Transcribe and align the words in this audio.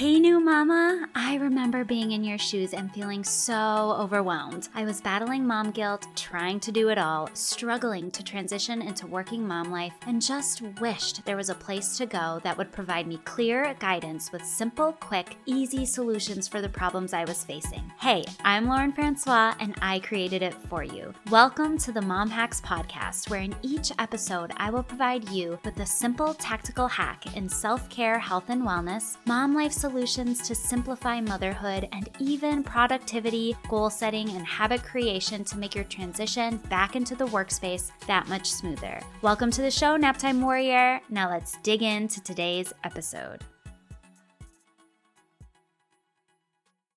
Hey, 0.00 0.18
new 0.18 0.40
mama. 0.40 1.06
I 1.14 1.34
remember 1.34 1.84
being 1.84 2.12
in 2.12 2.24
your 2.24 2.38
shoes 2.38 2.72
and 2.72 2.90
feeling 2.90 3.22
so 3.22 3.94
overwhelmed. 4.00 4.70
I 4.74 4.84
was 4.84 5.02
battling 5.02 5.46
mom 5.46 5.72
guilt, 5.72 6.06
trying 6.16 6.58
to 6.60 6.72
do 6.72 6.88
it 6.88 6.96
all, 6.96 7.28
struggling 7.34 8.10
to 8.12 8.24
transition 8.24 8.80
into 8.80 9.06
working 9.06 9.46
mom 9.46 9.70
life, 9.70 9.92
and 10.06 10.22
just 10.22 10.62
wished 10.80 11.26
there 11.26 11.36
was 11.36 11.50
a 11.50 11.54
place 11.54 11.98
to 11.98 12.06
go 12.06 12.40
that 12.44 12.56
would 12.56 12.72
provide 12.72 13.06
me 13.06 13.18
clear 13.26 13.76
guidance 13.78 14.32
with 14.32 14.42
simple, 14.42 14.94
quick, 14.94 15.36
easy 15.44 15.84
solutions 15.84 16.48
for 16.48 16.62
the 16.62 16.68
problems 16.70 17.12
I 17.12 17.26
was 17.26 17.44
facing. 17.44 17.92
Hey, 18.00 18.24
I'm 18.42 18.68
Lauren 18.68 18.92
Francois, 18.92 19.52
and 19.60 19.74
I 19.82 19.98
created 19.98 20.40
it 20.40 20.54
for 20.70 20.82
you. 20.82 21.12
Welcome 21.30 21.76
to 21.76 21.92
the 21.92 22.00
Mom 22.00 22.30
Hacks 22.30 22.62
Podcast, 22.62 23.28
where 23.28 23.42
in 23.42 23.54
each 23.60 23.92
episode, 23.98 24.52
I 24.56 24.70
will 24.70 24.82
provide 24.82 25.28
you 25.28 25.58
with 25.62 25.78
a 25.78 25.84
simple 25.84 26.32
tactical 26.32 26.88
hack 26.88 27.36
in 27.36 27.50
self 27.50 27.90
care, 27.90 28.18
health, 28.18 28.48
and 28.48 28.62
wellness, 28.62 29.18
mom 29.26 29.54
life 29.54 29.72
solutions 29.72 29.89
to 29.90 30.54
simplify 30.54 31.20
motherhood, 31.20 31.88
and 31.92 32.08
even 32.20 32.62
productivity, 32.62 33.56
goal 33.68 33.90
setting, 33.90 34.30
and 34.30 34.46
habit 34.46 34.82
creation 34.84 35.42
to 35.44 35.58
make 35.58 35.74
your 35.74 35.84
transition 35.84 36.58
back 36.68 36.94
into 36.94 37.16
the 37.16 37.26
workspace 37.26 37.90
that 38.06 38.28
much 38.28 38.48
smoother. 38.48 39.00
Welcome 39.20 39.50
to 39.50 39.62
the 39.62 39.70
show, 39.70 39.98
Naptime 39.98 40.42
Warrior. 40.42 41.00
Now 41.10 41.28
let's 41.28 41.58
dig 41.62 41.82
into 41.82 42.22
today's 42.22 42.72
episode. 42.84 43.44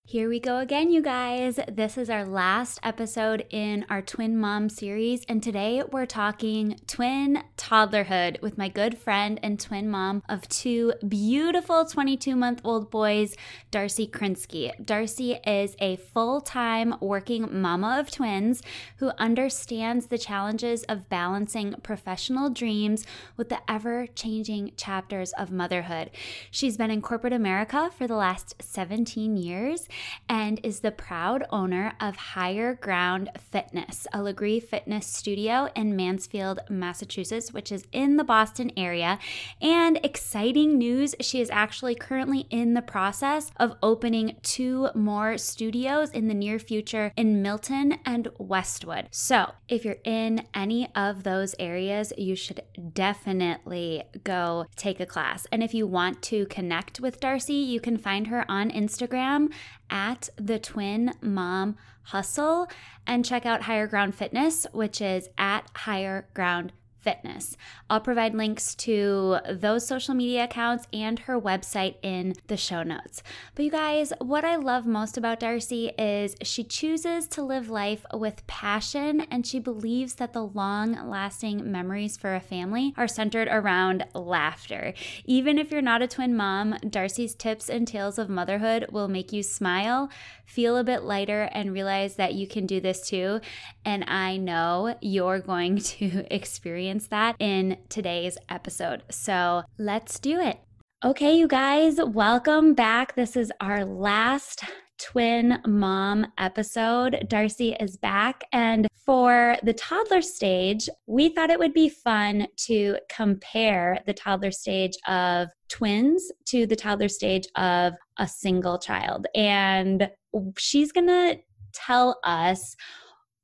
Here 0.06 0.28
we 0.28 0.42
go 0.42 0.58
again, 0.58 0.92
you 0.92 1.02
guys. 1.02 1.58
This 1.72 1.98
is 1.98 2.10
our 2.10 2.26
last 2.26 2.78
episode 2.84 3.46
in 3.50 3.86
our 3.90 4.02
Twin 4.02 4.38
Mom 4.38 4.68
series, 4.68 5.24
and 5.30 5.42
today 5.42 5.82
we're 5.82 6.06
talking 6.06 6.78
twin 6.88 7.42
toddlerhood 7.58 8.42
with 8.42 8.58
my 8.58 8.68
good 8.68 8.98
friend 8.98 9.40
and 9.42 9.58
twin 9.58 9.90
mom 9.90 10.22
of 10.28 10.48
two 10.50 10.94
beautiful 11.08 11.86
22 11.86 12.36
month 12.36 12.60
old 12.66 12.92
boys, 12.92 13.38
Darcy 13.72 14.06
Krinsky. 14.06 14.74
Darcy 14.86 15.40
is 15.48 15.78
a 15.80 15.96
full 15.96 16.42
time 16.42 16.96
working 17.00 17.62
mama 17.62 17.98
of 17.98 18.12
twins 18.12 18.62
who 18.98 19.10
understands 19.18 20.08
the 20.08 20.18
challenges 20.18 20.84
of 20.84 21.08
balancing 21.08 21.76
professional 21.82 22.50
dreams 22.50 23.06
with 23.38 23.48
the 23.48 23.62
ever 23.72 24.08
changing 24.08 24.74
chapters 24.76 25.32
of 25.38 25.50
motherhood. 25.50 26.12
She's 26.52 26.76
been 26.76 26.92
in 26.92 27.02
corporate 27.02 27.32
America 27.32 27.90
for 27.98 28.06
the 28.06 28.18
last 28.18 28.62
17 28.62 29.38
years 29.38 29.88
and 30.30 30.60
is 30.64 30.80
the 30.80 30.92
proud 30.92 31.44
owner 31.50 31.94
of 32.00 32.16
Higher 32.16 32.76
Ground 32.76 33.30
Fitness, 33.52 34.08
a 34.14 34.20
Lagree 34.20 34.64
fitness 34.64 35.08
studio 35.08 35.70
in 35.76 35.96
Mansfield, 35.96 36.60
Massachusetts, 36.70 37.54
which 37.54 37.72
is 37.72 37.86
in 37.92 38.18
the 38.18 38.24
Boston 38.24 38.72
area. 38.78 39.20
And 39.62 40.00
exciting 40.04 40.78
news, 40.78 41.16
she 41.20 41.42
is 41.42 41.50
actually 41.50 41.96
currently 41.96 42.48
in 42.50 42.74
the 42.74 42.82
process 42.82 43.52
of 43.58 43.76
opening 43.82 44.38
two 44.42 44.90
more 44.96 45.38
studios 45.38 46.10
in 46.12 46.28
the 46.28 46.34
near 46.34 46.60
future 46.60 47.12
in 47.16 47.42
Milton 47.42 48.00
and 48.06 48.30
Westwood. 48.38 49.08
So, 49.12 49.52
if 49.68 49.86
you're 49.86 49.98
in 50.04 50.48
any 50.54 50.90
of 50.96 51.24
those 51.24 51.56
areas, 51.60 52.14
you 52.18 52.36
should 52.36 52.62
definitely 52.94 54.04
go 54.24 54.66
take 54.76 55.00
a 55.00 55.06
class. 55.06 55.48
And 55.52 55.64
if 55.64 55.74
you 55.74 55.88
want 55.88 56.22
to 56.24 56.46
connect 56.48 57.00
with 57.00 57.20
Darcy, 57.20 57.54
you 57.54 57.80
can 57.80 57.98
find 57.98 58.28
her 58.28 58.46
on 58.50 58.72
Instagram 58.72 59.52
at 59.90 60.30
the 60.36 60.60
Twin 60.60 61.14
Mom 61.22 61.78
Hustle 62.04 62.68
and 63.08 63.26
check 63.26 63.46
out 63.46 63.64
Higher 63.64 63.88
Ground 63.88 64.16
Fitness, 64.16 64.68
which 64.72 65.02
is 65.02 65.30
at 65.38 65.70
Higher 65.76 66.28
Ground 66.34 66.74
Fitness. 67.04 67.58
I'll 67.90 68.00
provide 68.00 68.34
links 68.34 68.76
to 68.76 69.40
those 69.52 69.86
social 69.86 70.14
media 70.14 70.46
accounts 70.46 70.88
and 70.94 71.20
her 71.20 71.40
website 71.40 71.96
in 72.02 72.34
the 72.48 72.56
show 72.56 72.82
notes. 72.82 73.22
But 73.56 73.66
you 73.66 73.72
guys, 73.72 74.14
what 74.20 74.46
I 74.46 74.56
love 74.56 74.86
most 74.86 75.18
about 75.18 75.42
Darcy 75.42 75.92
is 75.98 76.38
she 76.44 76.64
chooses 76.64 77.28
to 77.28 77.44
live 77.44 77.70
life 77.70 78.06
with 78.14 78.48
passion 78.48 79.20
and 79.30 79.46
she 79.46 79.60
believes 79.60 80.16
that 80.16 80.32
the 80.32 80.46
long 80.46 80.94
lasting 81.10 81.70
memories 81.70 82.16
for 82.16 82.36
a 82.36 82.40
family 82.40 82.94
are 82.96 83.08
centered 83.10 83.50
around 83.52 84.06
laughter. 84.14 84.94
Even 85.26 85.58
if 85.58 85.72
you're 85.72 85.82
not 85.82 86.02
a 86.02 86.08
twin 86.08 86.38
mom, 86.38 86.78
Darcy's 86.90 87.36
tips 87.36 87.70
and 87.70 87.86
tales 87.86 88.18
of 88.18 88.30
motherhood 88.30 88.86
will 88.92 89.10
make 89.10 89.34
you 89.34 89.44
smile, 89.44 90.10
feel 90.46 90.78
a 90.78 90.86
bit 90.86 91.04
lighter, 91.04 91.50
and 91.52 91.74
realize 91.74 92.16
that 92.16 92.34
you 92.34 92.48
can 92.48 92.66
do 92.66 92.80
this 92.80 93.06
too. 93.06 93.42
And 93.84 94.06
I 94.08 94.38
know 94.38 94.96
you're 95.02 95.40
going 95.40 95.80
to 95.80 96.26
experience 96.34 96.93
experience 96.94 97.08
that 97.08 97.36
in 97.40 97.78
today's 97.90 98.38
episode. 98.50 99.02
So 99.10 99.64
let's 99.80 100.20
do 100.20 100.40
it. 100.40 100.60
Okay, 101.04 101.36
you 101.36 101.48
guys, 101.48 101.98
welcome 101.98 102.76
back. 102.76 103.16
This 103.16 103.36
is 103.36 103.52
our 103.60 103.84
last 103.84 104.64
twin 105.00 105.60
mom 105.66 106.28
episode. 106.38 107.26
Darcy 107.28 107.76
is 107.80 107.98
back. 107.98 108.44
And 108.54 108.88
for 109.06 109.58
the 109.64 109.74
toddler 109.74 110.22
stage, 110.22 110.88
we 111.08 111.30
thought 111.30 111.50
it 111.50 111.60
would 111.60 111.74
be 111.74 111.90
fun 111.90 112.48
to 112.68 112.98
compare 113.10 114.00
the 114.06 114.14
toddler 114.14 114.52
stage 114.52 114.94
of 115.08 115.50
twins 115.70 116.32
to 116.46 116.68
the 116.68 116.76
toddler 116.76 117.10
stage 117.10 117.48
of 117.56 117.94
a 118.20 118.28
single 118.28 118.78
child. 118.78 119.26
And 119.36 120.10
she's 120.58 120.92
going 120.92 121.08
to 121.08 121.40
tell 121.74 122.20
us 122.24 122.76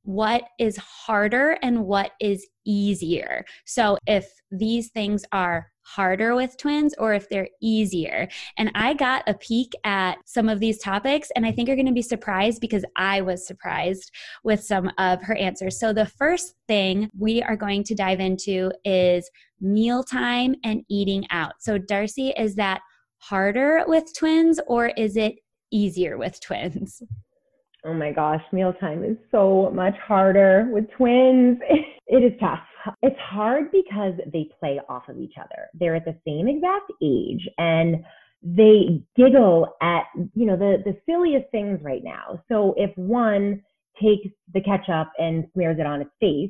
what 0.10 0.42
is 0.58 0.76
harder 0.76 1.52
and 1.62 1.86
what 1.86 2.14
is 2.20 2.48
easier. 2.66 3.46
So 3.68 3.96
if 4.08 4.28
these 4.50 4.90
things 4.90 5.24
are 5.32 5.68
harder 5.84 6.34
with 6.34 6.58
twins 6.58 6.96
or 6.98 7.14
if 7.14 7.30
they're 7.30 7.50
easier. 7.62 8.28
And 8.58 8.72
I 8.74 8.96
got 8.96 9.24
a 9.28 9.36
peek 9.36 9.74
at 9.84 10.18
some 10.26 10.50
of 10.50 10.60
these 10.60 10.80
topics, 10.80 11.30
and 11.36 11.46
I 11.46 11.52
think 11.52 11.68
you're 11.68 11.76
going 11.76 11.86
to 11.86 11.92
be 11.92 12.02
surprised 12.02 12.60
because 12.60 12.86
I 12.96 13.22
was 13.22 13.46
surprised 13.46 14.12
with 14.44 14.64
some 14.64 14.92
of 14.98 15.22
her 15.22 15.36
answers. 15.36 15.80
So, 15.80 15.94
the 15.94 16.06
first 16.06 16.56
thing 16.68 17.10
we 17.18 17.44
are 17.44 17.56
going 17.56 17.84
to 17.86 17.96
dive 17.96 18.20
into 18.20 18.72
is 18.84 19.30
mealtime 19.62 20.56
and 20.64 20.84
eating 20.90 21.26
out. 21.30 21.54
So, 21.60 21.78
Darcy, 21.78 22.34
is 22.38 22.56
that 22.56 22.82
harder 23.18 23.84
with 23.88 24.16
twins 24.18 24.60
or 24.68 24.88
is 24.88 25.18
it 25.18 25.36
easier 25.72 26.18
with 26.18 26.40
twins? 26.42 27.04
Oh 27.86 27.94
my 27.94 28.12
gosh, 28.12 28.42
mealtime 28.52 29.04
is 29.06 29.18
so 29.32 29.72
much 29.74 29.96
harder 30.06 30.70
with 30.72 30.86
twins. 30.98 31.60
It 32.12 32.24
is 32.24 32.34
tough. 32.40 32.64
It's 33.04 33.20
hard 33.20 33.72
because 33.72 34.14
they 34.34 34.50
play 34.60 34.82
off 34.90 35.10
of 35.10 35.20
each 35.20 35.36
other. 35.40 35.68
They're 35.76 35.94
at 35.94 36.06
the 36.06 36.18
same 36.26 36.48
exact 36.48 36.92
age 37.04 37.48
and 37.60 38.04
they 38.42 39.04
giggle 39.16 39.76
at, 39.84 40.06
you 40.34 40.48
know, 40.48 40.58
the, 40.58 40.82
the 40.84 40.98
silliest 41.06 41.52
things 41.52 41.80
right 41.84 42.04
now. 42.04 42.42
So 42.52 42.74
if 42.78 42.90
one 42.98 43.62
takes 44.02 44.34
the 44.56 44.62
ketchup 44.62 45.10
and 45.20 45.46
smears 45.54 45.78
it 45.80 45.86
on 45.86 46.02
its 46.02 46.10
face, 46.20 46.50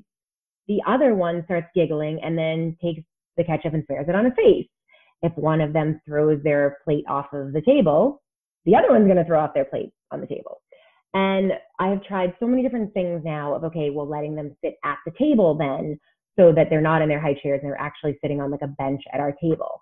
the 0.69 0.79
other 0.87 1.13
one 1.13 1.43
starts 1.43 1.67
giggling 1.75 2.21
and 2.23 2.37
then 2.37 2.77
takes 2.81 3.01
the 3.35 3.43
ketchup 3.43 3.73
and 3.73 3.83
smears 3.85 4.05
it 4.07 4.15
on 4.15 4.27
its 4.27 4.37
face. 4.37 4.67
If 5.23 5.33
one 5.35 5.59
of 5.59 5.73
them 5.73 5.99
throws 6.07 6.41
their 6.41 6.77
plate 6.85 7.03
off 7.09 7.33
of 7.33 7.51
the 7.51 7.61
table, 7.63 8.21
the 8.63 8.75
other 8.77 8.91
one's 8.91 9.07
going 9.07 9.17
to 9.17 9.25
throw 9.25 9.41
off 9.41 9.53
their 9.53 9.65
plate 9.65 9.91
on 10.11 10.21
the 10.21 10.27
table. 10.27 10.61
And 11.13 11.53
I 11.79 11.87
have 11.87 12.03
tried 12.03 12.35
so 12.39 12.45
many 12.45 12.61
different 12.61 12.93
things 12.93 13.21
now 13.23 13.55
of, 13.55 13.63
okay, 13.63 13.89
well, 13.89 14.07
letting 14.07 14.35
them 14.35 14.55
sit 14.63 14.75
at 14.83 14.97
the 15.05 15.11
table 15.17 15.57
then 15.57 15.99
so 16.37 16.51
that 16.53 16.67
they're 16.69 16.81
not 16.81 17.01
in 17.01 17.09
their 17.09 17.19
high 17.19 17.35
chairs 17.41 17.59
and 17.61 17.69
they're 17.69 17.81
actually 17.81 18.17
sitting 18.21 18.39
on 18.39 18.51
like 18.51 18.61
a 18.61 18.67
bench 18.67 19.01
at 19.13 19.19
our 19.19 19.33
table. 19.41 19.81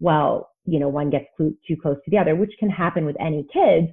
Well, 0.00 0.50
you 0.64 0.78
know, 0.78 0.88
one 0.88 1.10
gets 1.10 1.26
too 1.38 1.76
close 1.80 1.96
to 2.04 2.10
the 2.10 2.18
other, 2.18 2.36
which 2.36 2.52
can 2.58 2.70
happen 2.70 3.06
with 3.06 3.16
any 3.18 3.46
kids. 3.52 3.88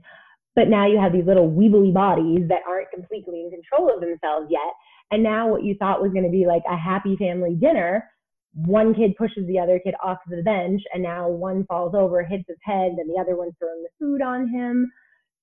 But 0.56 0.70
now 0.70 0.88
you 0.88 1.00
have 1.00 1.14
these 1.14 1.26
little 1.26 1.50
weebly 1.50 1.94
bodies 1.94 2.48
that 2.50 2.62
aren't 2.68 2.92
completely 2.92 3.42
in 3.42 3.52
control 3.52 3.94
of 3.94 4.02
themselves 4.02 4.48
yet. 4.50 4.74
And 5.12 5.24
now 5.24 5.48
what 5.48 5.64
you 5.64 5.76
thought 5.78 6.02
was 6.02 6.12
going 6.12 6.26
to 6.26 6.32
be 6.32 6.46
like 6.46 6.64
a 6.70 6.78
happy 6.78 7.16
family 7.18 7.56
dinner, 7.56 8.10
one 8.54 8.94
kid 8.94 9.16
pushes 9.18 9.48
the 9.48 9.60
other 9.60 9.80
kid 9.80 9.96
off 10.04 10.18
the 10.30 10.42
bench 10.44 10.82
and 10.94 11.04
now 11.04 11.28
one 11.28 11.66
falls 11.66 11.94
over, 11.94 12.24
hits 12.24 12.46
his 12.48 12.58
head, 12.64 12.94
and 12.98 13.10
the 13.10 13.20
other 13.20 13.36
one's 13.36 13.54
throwing 13.60 13.84
the 13.84 13.90
food 14.00 14.22
on 14.22 14.48
him. 14.48 14.92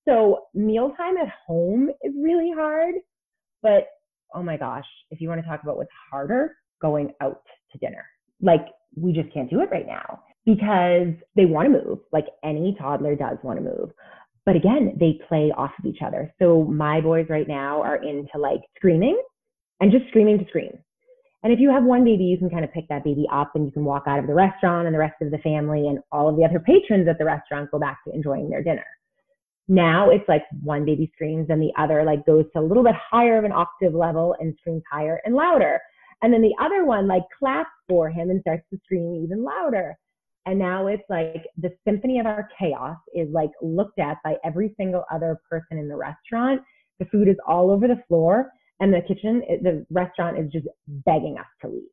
So 0.07 0.47
mealtime 0.55 1.17
at 1.17 1.29
home 1.47 1.91
is 2.03 2.13
really 2.19 2.51
hard, 2.55 2.95
but 3.63 3.89
oh 4.35 4.43
my 4.43 4.57
gosh, 4.57 4.87
if 5.11 5.21
you 5.21 5.29
want 5.29 5.41
to 5.41 5.47
talk 5.47 5.63
about 5.63 5.77
what's 5.77 5.91
harder, 6.11 6.57
going 6.81 7.13
out 7.21 7.43
to 7.71 7.79
dinner. 7.79 8.05
Like 8.41 8.67
we 8.97 9.13
just 9.13 9.33
can't 9.33 9.49
do 9.49 9.61
it 9.61 9.71
right 9.71 9.87
now 9.87 10.21
because 10.45 11.15
they 11.37 11.45
want 11.45 11.73
to 11.73 11.85
move, 11.85 11.99
like 12.13 12.27
any 12.45 12.77
toddler 12.79 13.15
does 13.15 13.39
want 13.43 13.59
to 13.59 13.65
move. 13.65 13.91
But 14.45 14.57
again, 14.57 14.97
they 14.99 15.21
play 15.29 15.53
off 15.57 15.71
of 15.79 15.87
each 15.87 16.03
other. 16.05 16.35
So 16.41 16.65
my 16.65 17.01
boys 17.01 17.27
right 17.31 17.47
now 17.47 17.81
are 17.81 17.97
into 17.97 18.39
like 18.39 18.61
screaming 18.77 19.21
and 19.81 19.93
just 19.93 20.09
screaming 20.09 20.39
to 20.39 20.47
scream. 20.49 20.73
And 21.45 21.53
if 21.53 21.59
you 21.59 21.71
have 21.71 21.85
one 21.85 22.05
baby, 22.05 22.25
you 22.25 22.39
can 22.39 22.51
kind 22.51 22.65
of 22.65 22.73
pick 22.73 22.89
that 22.89 23.05
baby 23.05 23.27
up 23.33 23.53
and 23.55 23.65
you 23.65 23.73
can 23.73 23.85
walk 23.85 24.05
out 24.07 24.19
of 24.19 24.27
the 24.27 24.35
restaurant 24.35 24.87
and 24.87 24.95
the 24.95 24.99
rest 24.99 25.21
of 25.23 25.31
the 25.31 25.39
family 25.39 25.89
and 25.89 25.99
all 26.11 26.29
of 26.29 26.37
the 26.37 26.45
other 26.45 26.61
patrons 26.61 27.09
at 27.09 27.19
the 27.19 27.25
restaurant 27.25 27.71
go 27.71 27.79
back 27.79 27.99
to 28.05 28.15
enjoying 28.15 28.49
their 28.51 28.63
dinner. 28.63 28.85
Now 29.73 30.11
it's 30.11 30.29
like 30.29 30.43
one 30.63 30.85
baby 30.85 31.11
screams 31.15 31.47
and 31.49 31.59
the 31.59 31.73
other 31.79 32.05
like 32.05 32.27
goes 32.27 32.45
to 32.53 32.61
a 32.61 32.63
little 32.63 32.85
bit 32.85 32.95
higher 32.95 33.39
of 33.39 33.45
an 33.45 33.53
octave 33.53 33.95
level 33.95 34.37
and 34.39 34.55
screams 34.61 34.83
higher 34.93 35.19
and 35.25 35.35
louder. 35.35 35.81
And 36.21 36.31
then 36.31 36.43
the 36.43 36.55
other 36.61 36.85
one 36.85 37.09
like 37.09 37.23
claps 37.39 37.71
for 37.89 38.11
him 38.11 38.29
and 38.29 38.43
starts 38.43 38.65
to 38.69 38.79
scream 38.85 39.25
even 39.25 39.43
louder. 39.43 39.97
And 40.45 40.59
now 40.59 40.89
it's 40.89 41.03
like 41.09 41.47
the 41.57 41.71
symphony 41.89 42.21
of 42.21 42.27
our 42.27 42.51
chaos 42.59 42.99
is 43.15 43.31
like 43.33 43.49
looked 43.63 43.99
at 43.99 44.19
by 44.23 44.35
every 44.45 44.75
single 44.77 45.05
other 45.11 45.41
person 45.49 45.79
in 45.79 45.89
the 45.89 45.97
restaurant. 45.97 46.61
The 46.99 47.07
food 47.07 47.27
is 47.29 47.37
all 47.49 47.71
over 47.71 47.89
the 47.89 48.03
floor 48.09 48.51
and 48.81 48.93
the 48.93 49.01
kitchen, 49.01 49.41
the 49.63 49.87
restaurant 49.89 50.39
is 50.39 50.53
just 50.53 50.67
begging 50.87 51.39
us 51.39 51.47
to 51.63 51.69
leave. 51.69 51.89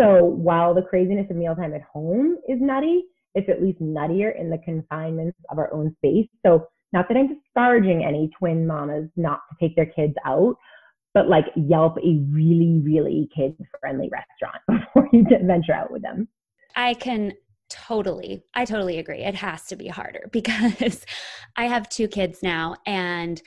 So 0.00 0.24
while 0.24 0.72
the 0.72 0.80
craziness 0.80 1.26
of 1.28 1.36
mealtime 1.36 1.74
at 1.74 1.82
home 1.82 2.38
is 2.48 2.62
nutty, 2.62 3.02
it's 3.34 3.50
at 3.50 3.62
least 3.62 3.82
nuttier 3.82 4.40
in 4.40 4.48
the 4.48 4.58
confinements 4.64 5.36
of 5.50 5.58
our 5.58 5.70
own 5.74 5.94
space. 5.98 6.28
So 6.46 6.66
not 6.94 7.08
that 7.08 7.16
I'm 7.16 7.28
discouraging 7.28 8.04
any 8.04 8.30
twin 8.38 8.66
mamas 8.66 9.10
not 9.16 9.40
to 9.50 9.56
take 9.60 9.76
their 9.76 9.84
kids 9.84 10.14
out, 10.24 10.56
but 11.12 11.28
like 11.28 11.46
Yelp 11.56 11.98
a 11.98 12.18
really, 12.30 12.80
really 12.82 13.28
kid 13.36 13.56
friendly 13.80 14.08
restaurant 14.10 14.62
before 14.94 15.08
you 15.12 15.26
venture 15.42 15.74
out 15.74 15.90
with 15.90 16.02
them. 16.02 16.28
I 16.76 16.94
can 16.94 17.32
totally, 17.68 18.44
I 18.54 18.64
totally 18.64 18.98
agree. 18.98 19.18
It 19.24 19.34
has 19.34 19.66
to 19.66 19.76
be 19.76 19.88
harder 19.88 20.28
because 20.32 21.04
I 21.56 21.66
have 21.66 21.88
two 21.88 22.08
kids 22.08 22.42
now 22.42 22.76
and 22.86 23.42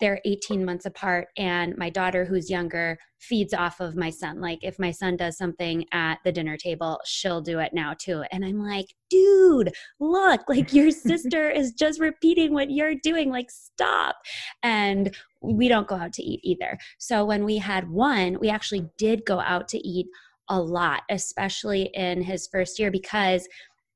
they're 0.00 0.20
18 0.24 0.64
months 0.64 0.86
apart 0.86 1.28
and 1.36 1.76
my 1.76 1.88
daughter 1.88 2.24
who's 2.24 2.50
younger 2.50 2.98
feeds 3.18 3.54
off 3.54 3.80
of 3.80 3.96
my 3.96 4.10
son. 4.10 4.40
Like 4.40 4.58
if 4.62 4.78
my 4.78 4.90
son 4.90 5.16
does 5.16 5.38
something 5.38 5.84
at 5.92 6.18
the 6.24 6.32
dinner 6.32 6.56
table 6.56 7.00
she'll 7.04 7.40
do 7.40 7.58
it 7.58 7.72
now 7.72 7.94
too. 7.98 8.24
And 8.32 8.44
i'm 8.44 8.62
like 8.62 8.86
dude 9.08 9.72
look 10.00 10.42
like 10.48 10.72
your 10.72 10.90
sister 10.90 11.50
is 11.50 11.72
just 11.72 12.00
repeating 12.00 12.52
what 12.52 12.70
you're 12.70 12.94
doing. 12.96 13.30
Like 13.30 13.50
stop. 13.50 14.16
And 14.62 15.14
we 15.40 15.68
don't 15.68 15.88
go 15.88 15.96
out 15.96 16.12
to 16.14 16.22
eat 16.22 16.40
either. 16.42 16.78
So 16.98 17.24
when 17.24 17.44
we 17.44 17.58
had 17.58 17.88
one 17.88 18.38
we 18.40 18.48
actually 18.50 18.88
did 18.98 19.24
go 19.24 19.40
out 19.40 19.68
to 19.68 19.78
eat 19.78 20.06
a 20.50 20.60
lot 20.60 21.02
especially 21.08 21.90
in 21.94 22.20
his 22.20 22.48
first 22.52 22.78
year 22.78 22.90
because 22.90 23.48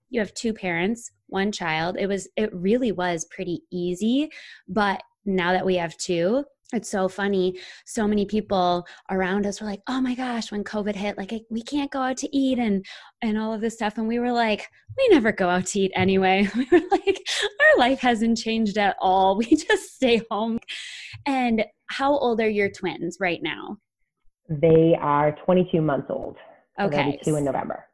you 0.09 0.21
have 0.21 0.33
two 0.33 0.55
parents 0.55 1.11
one 1.29 1.53
child. 1.53 1.97
It 1.99 2.07
was 2.07 2.27
it 2.37 2.51
really 2.55 2.93
was 2.93 3.27
pretty 3.27 3.63
easy 3.71 4.31
but 4.67 5.03
now 5.29 5.53
that 5.53 5.65
we 5.67 5.77
have 5.77 5.97
two, 5.97 6.45
it's 6.73 6.91
so 6.91 7.09
funny. 7.09 7.59
So 7.87 8.07
many 8.07 8.27
people 8.27 8.87
around 9.11 9.47
us 9.47 9.61
were 9.61 9.67
like, 9.67 9.81
"Oh 9.89 10.01
my 10.01 10.15
gosh, 10.15 10.53
when 10.53 10.65
COVID 10.65 10.95
hit, 10.95 11.17
like 11.17 11.33
we 11.51 11.63
can't 11.63 11.91
go 11.91 12.01
out 12.01 12.19
to 12.19 12.37
eat 12.37 12.59
and 12.59 12.85
and 13.23 13.39
all 13.39 13.55
of 13.55 13.61
this 13.61 13.75
stuff." 13.75 13.97
And 13.97 14.07
we 14.07 14.19
were 14.19 14.33
like, 14.33 14.69
"We 14.97 15.09
never 15.09 15.33
go 15.33 15.49
out 15.49 15.67
to 15.67 15.81
eat 15.81 15.93
anyway." 15.95 16.49
We 16.57 16.67
were 16.71 16.87
like, 16.91 17.19
"Our 17.61 17.79
life 17.79 18.01
hasn't 18.01 18.39
changed 18.39 18.77
at 18.77 18.97
all. 19.01 19.37
We 19.39 19.47
just 19.47 19.95
stay 19.95 20.21
home." 20.31 20.59
And 21.27 21.65
how 21.87 22.17
old 22.19 22.41
are 22.41 22.49
your 22.49 22.71
twins 22.71 23.17
right 23.19 23.43
now? 23.43 23.79
They 24.51 24.95
are 25.01 25.37
22 25.45 25.81
months 25.81 26.09
old. 26.11 26.37
Okay. 26.81 27.19
two 27.25 27.37
in 27.37 27.45
November. 27.45 27.85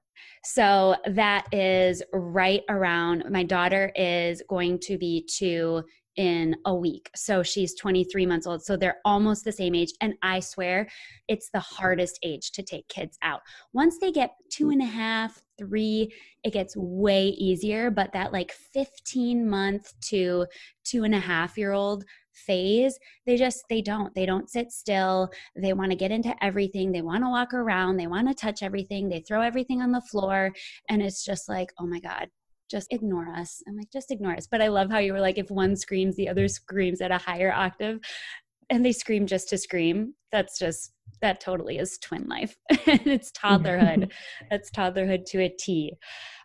So 0.45 0.97
that 1.07 1.47
is 1.53 2.03
right 2.13 2.63
around 2.69 3.25
my 3.31 3.45
daughter 3.45 3.91
is 3.97 4.43
going 4.49 4.79
to 4.81 4.99
be 4.99 5.27
two 5.27 5.83
in 6.16 6.56
a 6.64 6.75
week. 6.75 7.11
So 7.14 7.43
she's 7.43 7.75
23 7.75 8.26
months 8.26 8.46
old. 8.46 8.62
So 8.64 8.76
they're 8.76 9.00
almost 9.05 9.44
the 9.44 9.52
same 9.52 9.75
age. 9.75 9.93
And 10.00 10.14
I 10.22 10.40
swear 10.40 10.88
it's 11.28 11.50
the 11.50 11.61
hardest 11.61 12.19
age 12.22 12.52
to 12.52 12.62
take 12.62 12.88
kids 12.88 13.19
out. 13.22 13.40
Once 13.72 13.99
they 13.99 14.12
get 14.12 14.34
two 14.50 14.70
and 14.70 14.82
a 14.82 14.87
half, 14.87 15.43
three, 15.58 16.12
it 16.43 16.52
gets 16.52 16.76
way 16.76 17.28
easier. 17.28 17.90
But 17.90 18.12
that 18.12 18.32
like 18.32 18.52
15 18.52 19.49
month 19.49 19.93
to 20.02 20.46
two 20.84 21.05
and 21.05 21.14
a 21.14 21.20
half 21.20 21.56
year 21.58 21.72
old 21.72 22.05
phase 22.34 22.99
they 23.26 23.37
just 23.37 23.62
they 23.70 23.81
don't 23.81 24.12
they 24.16 24.26
don't 24.26 24.50
sit 24.50 24.72
still 24.72 25.31
they 25.55 25.72
want 25.72 25.93
to 25.93 25.96
get 25.96 26.11
into 26.11 26.34
everything 26.43 26.90
they 26.90 27.00
want 27.00 27.22
to 27.22 27.31
walk 27.31 27.55
around 27.55 27.96
they 27.96 28.08
want 28.08 28.26
to 28.26 28.34
touch 28.34 28.61
everything 28.61 29.08
they 29.08 29.20
throw 29.20 29.40
everything 29.40 29.81
on 29.81 29.93
the 29.93 30.00
floor 30.00 30.52
and 30.88 31.00
it's 31.00 31.25
just 31.25 31.49
like 31.49 31.72
oh 31.78 31.87
my 31.87 32.00
god 32.00 32.28
just 32.70 32.93
ignore 32.93 33.28
us. 33.28 33.62
I'm 33.69 33.76
like, 33.76 33.90
just 33.93 34.11
ignore 34.11 34.34
us. 34.34 34.46
But 34.46 34.62
I 34.62 34.69
love 34.69 34.90
how 34.90 34.99
you 34.99 35.12
were 35.12 35.20
like, 35.20 35.38
if 35.38 35.50
one 35.50 35.76
screams, 35.76 36.16
the 36.16 36.28
other 36.28 36.49
screams 36.49 37.00
at 37.00 37.11
a 37.11 37.19
higher 37.19 37.52
octave. 37.52 38.00
And 38.70 38.84
they 38.84 38.93
scream 38.93 39.26
just 39.26 39.49
to 39.50 39.58
scream. 39.58 40.14
That's 40.32 40.58
just, 40.58 40.93
that 41.20 41.40
totally 41.40 41.78
is 41.78 41.99
twin 41.99 42.26
life. 42.28 42.56
it's 42.70 43.31
toddlerhood. 43.32 44.11
That's 44.50 44.70
toddlerhood 44.70 45.26
to 45.26 45.43
a 45.43 45.49
T. 45.49 45.93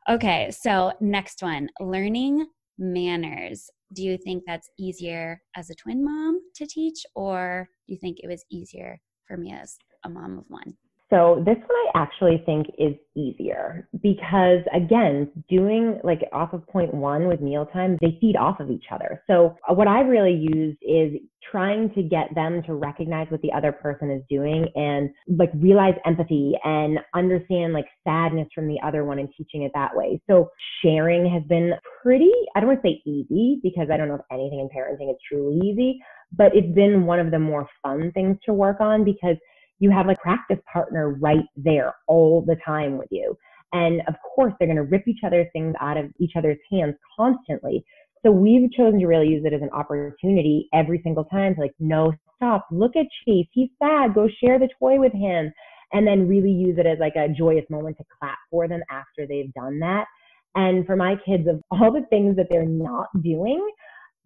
Okay, 0.10 0.50
so 0.52 0.92
next 1.00 1.42
one 1.42 1.70
learning 1.80 2.48
manners. 2.78 3.70
Do 3.94 4.04
you 4.04 4.18
think 4.18 4.44
that's 4.46 4.70
easier 4.78 5.42
as 5.56 5.70
a 5.70 5.76
twin 5.76 6.04
mom 6.04 6.40
to 6.56 6.66
teach, 6.66 7.06
or 7.16 7.68
do 7.88 7.94
you 7.94 8.00
think 8.00 8.18
it 8.22 8.28
was 8.28 8.46
easier 8.52 9.00
for 9.28 9.36
me 9.36 9.52
as 9.52 9.78
a 10.06 10.10
mom 10.10 10.38
of 10.38 10.46
one? 10.48 10.76
So 11.10 11.44
this 11.46 11.56
one 11.56 11.70
I 11.70 11.92
actually 11.96 12.44
think 12.46 12.68
is 12.78 12.94
easier 13.16 13.88
because 14.02 14.60
again, 14.74 15.30
doing 15.50 16.00
like 16.04 16.20
off 16.32 16.54
of 16.54 16.66
point 16.68 16.94
one 16.94 17.28
with 17.28 17.42
mealtime, 17.42 17.98
they 18.02 18.18
feed 18.22 18.36
off 18.36 18.60
of 18.60 18.70
each 18.70 18.86
other. 18.92 19.24
So 19.28 19.56
what 19.70 19.88
I've 19.88 20.08
really 20.08 20.34
used 20.34 20.78
is 20.82 21.20
trying 21.52 21.92
to 21.96 22.04
get 22.04 22.34
them 22.36 22.62
to 22.64 22.76
recognize 22.76 23.28
what 23.30 23.42
the 23.42 23.52
other 23.52 23.72
person 23.72 24.12
is 24.12 24.22
doing 24.30 24.68
and 24.76 25.10
like 25.38 25.50
realize 25.56 25.96
empathy 26.06 26.54
and 26.64 27.00
understand 27.16 27.74
like 27.74 27.88
sadness 28.04 28.48
from 28.54 28.68
the 28.68 28.78
other 28.86 29.04
one 29.04 29.18
and 29.20 29.30
teaching 29.36 29.64
it 29.64 29.72
that 29.74 29.96
way. 29.96 30.22
So 30.30 30.50
sharing 30.84 31.28
has 31.32 31.42
been 31.44 31.72
pretty, 32.04 32.32
I 32.56 32.60
don't 32.60 32.70
want 32.70 32.84
to 32.84 32.88
say 32.88 33.02
easy 33.06 33.60
because 33.64 33.88
I 33.92 33.98
don't 33.98 34.10
know 34.10 34.16
if 34.16 34.22
anything 34.32 34.60
in 34.60 34.70
parenting 34.70 35.10
is 35.10 35.18
truly 35.28 35.60
easy, 35.68 36.00
but 36.32 36.56
it's 36.56 36.74
been 36.76 37.06
one 37.06 37.20
of 37.20 37.32
the 37.32 37.40
more 37.40 37.68
fun 37.82 38.12
things 38.14 38.38
to 38.46 38.54
work 38.54 38.80
on 38.80 39.04
because 39.04 39.38
you 39.80 39.92
have 39.92 40.10
a 40.10 40.16
practice 40.22 40.60
partner 40.72 41.12
right 41.22 41.46
there 41.56 41.94
all 42.08 42.44
the 42.46 42.58
time 42.66 42.98
with 42.98 43.08
you. 43.12 43.36
And 43.74 44.02
of 44.08 44.16
course, 44.36 44.54
they're 44.58 44.68
going 44.68 44.78
to 44.78 44.84
rip 44.84 45.08
each 45.08 45.24
other's 45.26 45.48
things 45.54 45.76
out 45.80 45.98
of 45.98 46.06
each 46.20 46.34
other's 46.36 46.58
hands 46.72 46.96
constantly. 47.16 47.84
So 48.26 48.32
we've 48.32 48.72
chosen 48.72 49.00
to 49.00 49.06
really 49.06 49.28
use 49.28 49.46
it 49.46 49.54
as 49.54 49.62
an 49.62 49.70
opportunity 49.72 50.68
every 50.74 51.00
single 51.04 51.26
time 51.26 51.56
to 51.56 51.62
like, 51.62 51.74
no, 51.80 52.12
stop, 52.36 52.68
look 52.72 52.96
at 52.96 53.06
Chase. 53.26 53.48
He's 53.52 53.70
sad. 53.82 54.14
Go 54.14 54.28
share 54.44 54.60
the 54.60 54.70
toy 54.80 55.00
with 55.00 55.14
him. 55.14 55.52
And 55.92 56.06
then 56.06 56.28
really 56.28 56.52
use 56.52 56.78
it 56.78 56.86
as 56.86 57.00
like 57.00 57.16
a 57.16 57.30
joyous 57.30 57.66
moment 57.70 57.98
to 57.98 58.04
clap 58.20 58.38
for 58.52 58.68
them 58.68 58.82
after 58.92 59.26
they've 59.28 59.54
done 59.54 59.80
that. 59.80 60.06
And 60.56 60.86
for 60.86 60.96
my 60.96 61.16
kids, 61.26 61.48
of 61.48 61.62
all 61.72 61.92
the 61.92 62.06
things 62.10 62.36
that 62.36 62.48
they're 62.50 62.66
not 62.66 63.08
doing, 63.22 63.68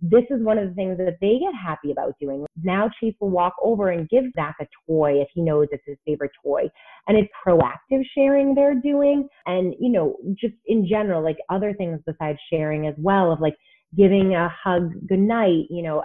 this 0.01 0.23
is 0.29 0.43
one 0.43 0.57
of 0.57 0.67
the 0.67 0.75
things 0.75 0.97
that 0.97 1.17
they 1.21 1.39
get 1.39 1.53
happy 1.55 1.91
about 1.91 2.13
doing. 2.19 2.45
Now 2.61 2.89
Chase 2.99 3.15
will 3.21 3.29
walk 3.29 3.53
over 3.63 3.89
and 3.89 4.09
give 4.09 4.25
Zach 4.35 4.55
a 4.59 4.67
toy 4.87 5.21
if 5.21 5.29
he 5.33 5.41
knows 5.41 5.67
it's 5.71 5.83
his 5.85 5.97
favorite 6.05 6.31
toy. 6.43 6.69
And 7.07 7.17
it's 7.17 7.29
proactive 7.45 8.03
sharing 8.15 8.53
they're 8.53 8.75
doing. 8.75 9.27
And, 9.45 9.73
you 9.79 9.91
know, 9.91 10.17
just 10.39 10.55
in 10.67 10.87
general, 10.87 11.23
like 11.23 11.37
other 11.49 11.73
things 11.73 11.99
besides 12.05 12.39
sharing 12.51 12.87
as 12.87 12.95
well 12.97 13.31
of 13.31 13.39
like 13.39 13.55
giving 13.95 14.35
a 14.35 14.49
hug 14.61 14.91
goodnight, 15.07 15.67
you 15.69 15.83
know, 15.83 16.03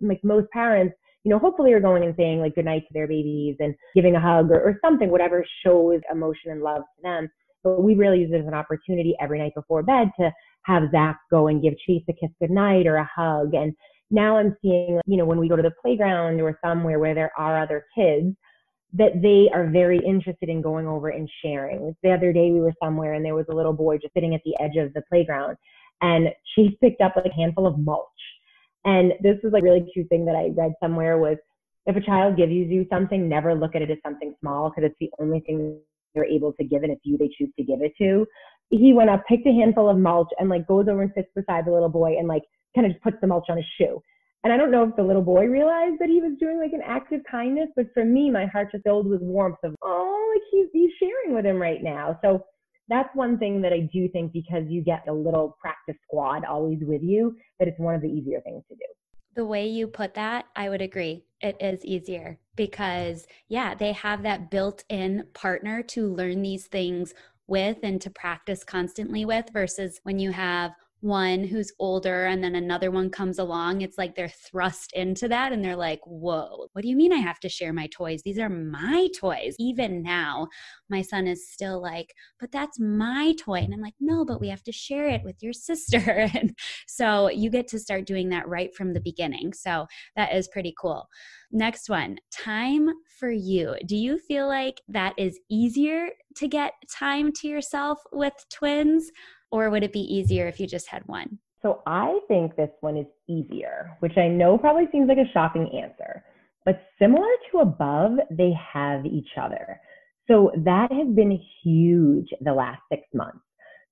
like 0.00 0.20
most 0.22 0.48
parents, 0.50 0.94
you 1.24 1.30
know, 1.30 1.38
hopefully 1.38 1.72
are 1.72 1.80
going 1.80 2.04
and 2.04 2.14
saying 2.16 2.40
like 2.40 2.54
goodnight 2.54 2.82
to 2.82 2.94
their 2.94 3.08
babies 3.08 3.56
and 3.58 3.74
giving 3.94 4.14
a 4.16 4.20
hug 4.20 4.50
or, 4.50 4.60
or 4.60 4.78
something, 4.84 5.10
whatever 5.10 5.44
shows 5.64 6.00
emotion 6.12 6.50
and 6.50 6.62
love 6.62 6.82
to 6.82 7.02
them. 7.02 7.28
But 7.62 7.82
we 7.82 7.94
really 7.94 8.20
use 8.20 8.30
it 8.32 8.40
as 8.40 8.46
an 8.46 8.54
opportunity 8.54 9.14
every 9.20 9.38
night 9.38 9.52
before 9.54 9.82
bed 9.82 10.08
to 10.18 10.30
have 10.64 10.90
Zach 10.90 11.18
go 11.30 11.48
and 11.48 11.62
give 11.62 11.74
Chase 11.86 12.02
a 12.08 12.12
kiss 12.12 12.30
goodnight 12.40 12.86
or 12.86 12.96
a 12.96 13.10
hug. 13.14 13.54
And 13.54 13.74
now 14.10 14.36
I'm 14.36 14.56
seeing, 14.62 15.00
you 15.06 15.16
know, 15.16 15.24
when 15.24 15.38
we 15.38 15.48
go 15.48 15.56
to 15.56 15.62
the 15.62 15.72
playground 15.82 16.40
or 16.40 16.58
somewhere 16.64 16.98
where 16.98 17.14
there 17.14 17.32
are 17.38 17.62
other 17.62 17.86
kids, 17.96 18.34
that 18.92 19.22
they 19.22 19.48
are 19.54 19.70
very 19.70 20.00
interested 20.04 20.48
in 20.48 20.60
going 20.60 20.86
over 20.86 21.10
and 21.10 21.30
sharing. 21.42 21.94
The 22.02 22.10
other 22.10 22.32
day 22.32 22.50
we 22.50 22.60
were 22.60 22.74
somewhere 22.82 23.14
and 23.14 23.24
there 23.24 23.36
was 23.36 23.46
a 23.48 23.54
little 23.54 23.72
boy 23.72 23.98
just 23.98 24.14
sitting 24.14 24.34
at 24.34 24.40
the 24.44 24.56
edge 24.60 24.76
of 24.76 24.92
the 24.94 25.02
playground 25.08 25.56
and 26.02 26.28
Chase 26.56 26.74
picked 26.80 27.00
up 27.00 27.14
like 27.16 27.26
a 27.26 27.34
handful 27.34 27.66
of 27.66 27.78
mulch. 27.78 28.06
And 28.84 29.12
this 29.22 29.36
was 29.42 29.52
like 29.52 29.62
really 29.62 29.86
cute 29.92 30.08
thing 30.08 30.24
that 30.24 30.34
I 30.34 30.50
read 30.56 30.72
somewhere 30.82 31.18
was 31.18 31.36
if 31.86 31.96
a 31.96 32.00
child 32.00 32.36
gives 32.36 32.52
you 32.52 32.86
something, 32.90 33.28
never 33.28 33.54
look 33.54 33.74
at 33.74 33.82
it 33.82 33.90
as 33.90 33.98
something 34.04 34.34
small 34.40 34.70
because 34.70 34.90
it's 34.90 34.96
the 35.00 35.10
only 35.22 35.40
thing 35.40 35.78
they're 36.14 36.24
able 36.24 36.52
to 36.54 36.64
give 36.64 36.82
and 36.82 36.92
it's 36.92 37.00
you 37.04 37.16
they 37.16 37.30
choose 37.38 37.50
to 37.56 37.64
give 37.64 37.82
it 37.82 37.92
to 37.98 38.26
he 38.70 38.92
went 38.92 39.10
up, 39.10 39.24
picked 39.28 39.46
a 39.46 39.52
handful 39.52 39.88
of 39.88 39.98
mulch, 39.98 40.28
and 40.38 40.48
like 40.48 40.66
goes 40.66 40.86
over 40.88 41.02
and 41.02 41.12
sits 41.14 41.28
beside 41.34 41.66
the 41.66 41.72
little 41.72 41.88
boy 41.88 42.16
and 42.18 42.28
like 42.28 42.42
kind 42.74 42.86
of 42.86 42.92
just 42.92 43.02
puts 43.02 43.16
the 43.20 43.26
mulch 43.26 43.46
on 43.48 43.56
his 43.56 43.66
shoe. 43.78 44.00
And 44.42 44.52
I 44.52 44.56
don't 44.56 44.70
know 44.70 44.84
if 44.84 44.96
the 44.96 45.02
little 45.02 45.22
boy 45.22 45.44
realized 45.46 45.96
that 46.00 46.08
he 46.08 46.22
was 46.22 46.32
doing 46.40 46.58
like 46.58 46.72
an 46.72 46.80
act 46.86 47.12
of 47.12 47.20
kindness, 47.30 47.68
but 47.76 47.86
for 47.92 48.04
me, 48.04 48.30
my 48.30 48.46
heart 48.46 48.72
just 48.72 48.84
filled 48.84 49.06
with 49.06 49.20
warmth 49.20 49.58
of, 49.64 49.74
oh, 49.82 50.32
like 50.34 50.42
he's, 50.50 50.68
he's 50.72 50.90
sharing 50.98 51.34
with 51.34 51.44
him 51.44 51.56
right 51.56 51.82
now. 51.82 52.18
So 52.22 52.42
that's 52.88 53.10
one 53.14 53.38
thing 53.38 53.60
that 53.62 53.72
I 53.72 53.88
do 53.92 54.08
think 54.08 54.32
because 54.32 54.64
you 54.68 54.82
get 54.82 55.04
a 55.08 55.12
little 55.12 55.56
practice 55.60 55.96
squad 56.04 56.44
always 56.44 56.78
with 56.80 57.02
you, 57.02 57.36
that 57.58 57.68
it's 57.68 57.78
one 57.78 57.94
of 57.94 58.00
the 58.00 58.08
easier 58.08 58.40
things 58.40 58.62
to 58.68 58.74
do. 58.76 58.86
The 59.36 59.44
way 59.44 59.66
you 59.66 59.86
put 59.86 60.14
that, 60.14 60.46
I 60.56 60.70
would 60.70 60.82
agree. 60.82 61.24
It 61.40 61.56
is 61.60 61.84
easier 61.84 62.38
because, 62.56 63.26
yeah, 63.48 63.74
they 63.74 63.92
have 63.92 64.22
that 64.22 64.50
built 64.50 64.84
in 64.88 65.24
partner 65.34 65.82
to 65.84 66.12
learn 66.12 66.42
these 66.42 66.66
things 66.66 67.14
with 67.50 67.76
and 67.82 68.00
to 68.00 68.08
practice 68.10 68.64
constantly 68.64 69.24
with 69.26 69.44
versus 69.52 70.00
when 70.04 70.18
you 70.18 70.30
have 70.30 70.70
one 71.00 71.44
who's 71.44 71.72
older 71.78 72.26
and 72.26 72.44
then 72.44 72.54
another 72.54 72.90
one 72.90 73.10
comes 73.10 73.38
along, 73.38 73.80
it's 73.80 73.96
like 73.96 74.14
they're 74.14 74.28
thrust 74.28 74.92
into 74.92 75.28
that 75.28 75.52
and 75.52 75.64
they're 75.64 75.76
like, 75.76 76.00
whoa, 76.04 76.68
what 76.72 76.82
do 76.82 76.88
you 76.88 76.96
mean 76.96 77.12
I 77.12 77.18
have 77.18 77.40
to 77.40 77.48
share 77.48 77.72
my 77.72 77.86
toys? 77.88 78.22
These 78.22 78.38
are 78.38 78.48
my 78.48 79.08
toys. 79.18 79.56
Even 79.58 80.02
now, 80.02 80.48
my 80.88 81.02
son 81.02 81.26
is 81.26 81.48
still 81.48 81.80
like, 81.80 82.14
but 82.38 82.52
that's 82.52 82.78
my 82.78 83.34
toy. 83.40 83.58
And 83.58 83.72
I'm 83.72 83.80
like, 83.80 83.94
no, 84.00 84.24
but 84.24 84.40
we 84.40 84.48
have 84.48 84.62
to 84.64 84.72
share 84.72 85.08
it 85.08 85.22
with 85.24 85.42
your 85.42 85.52
sister. 85.52 86.28
and 86.34 86.56
so 86.86 87.30
you 87.30 87.50
get 87.50 87.68
to 87.68 87.78
start 87.78 88.06
doing 88.06 88.28
that 88.30 88.48
right 88.48 88.74
from 88.74 88.92
the 88.92 89.00
beginning. 89.00 89.52
So 89.52 89.86
that 90.16 90.34
is 90.34 90.48
pretty 90.48 90.74
cool. 90.78 91.08
Next 91.52 91.88
one, 91.88 92.18
time 92.30 92.90
for 93.18 93.30
you. 93.30 93.74
Do 93.86 93.96
you 93.96 94.18
feel 94.18 94.46
like 94.46 94.80
that 94.88 95.14
is 95.16 95.40
easier 95.48 96.10
to 96.36 96.46
get 96.46 96.74
time 96.92 97.32
to 97.32 97.48
yourself 97.48 97.98
with 98.12 98.34
twins, 98.50 99.10
or 99.50 99.70
would 99.70 99.82
it 99.82 99.92
be 99.92 100.00
easier 100.00 100.46
if 100.46 100.60
you 100.60 100.66
just 100.66 100.88
had 100.88 101.02
one? 101.06 101.38
So 101.62 101.82
I 101.86 102.18
think 102.28 102.56
this 102.56 102.70
one 102.80 102.96
is 102.96 103.06
easier, 103.28 103.96
which 104.00 104.16
I 104.16 104.28
know 104.28 104.56
probably 104.56 104.88
seems 104.90 105.08
like 105.08 105.18
a 105.18 105.30
shocking 105.32 105.70
answer, 105.82 106.24
but 106.64 106.82
similar 106.98 107.28
to 107.50 107.58
above, 107.58 108.12
they 108.30 108.52
have 108.72 109.04
each 109.04 109.30
other. 109.40 109.80
So 110.26 110.52
that 110.64 110.90
has 110.92 111.08
been 111.14 111.38
huge 111.62 112.28
the 112.40 112.52
last 112.52 112.80
six 112.90 113.02
months. 113.12 113.40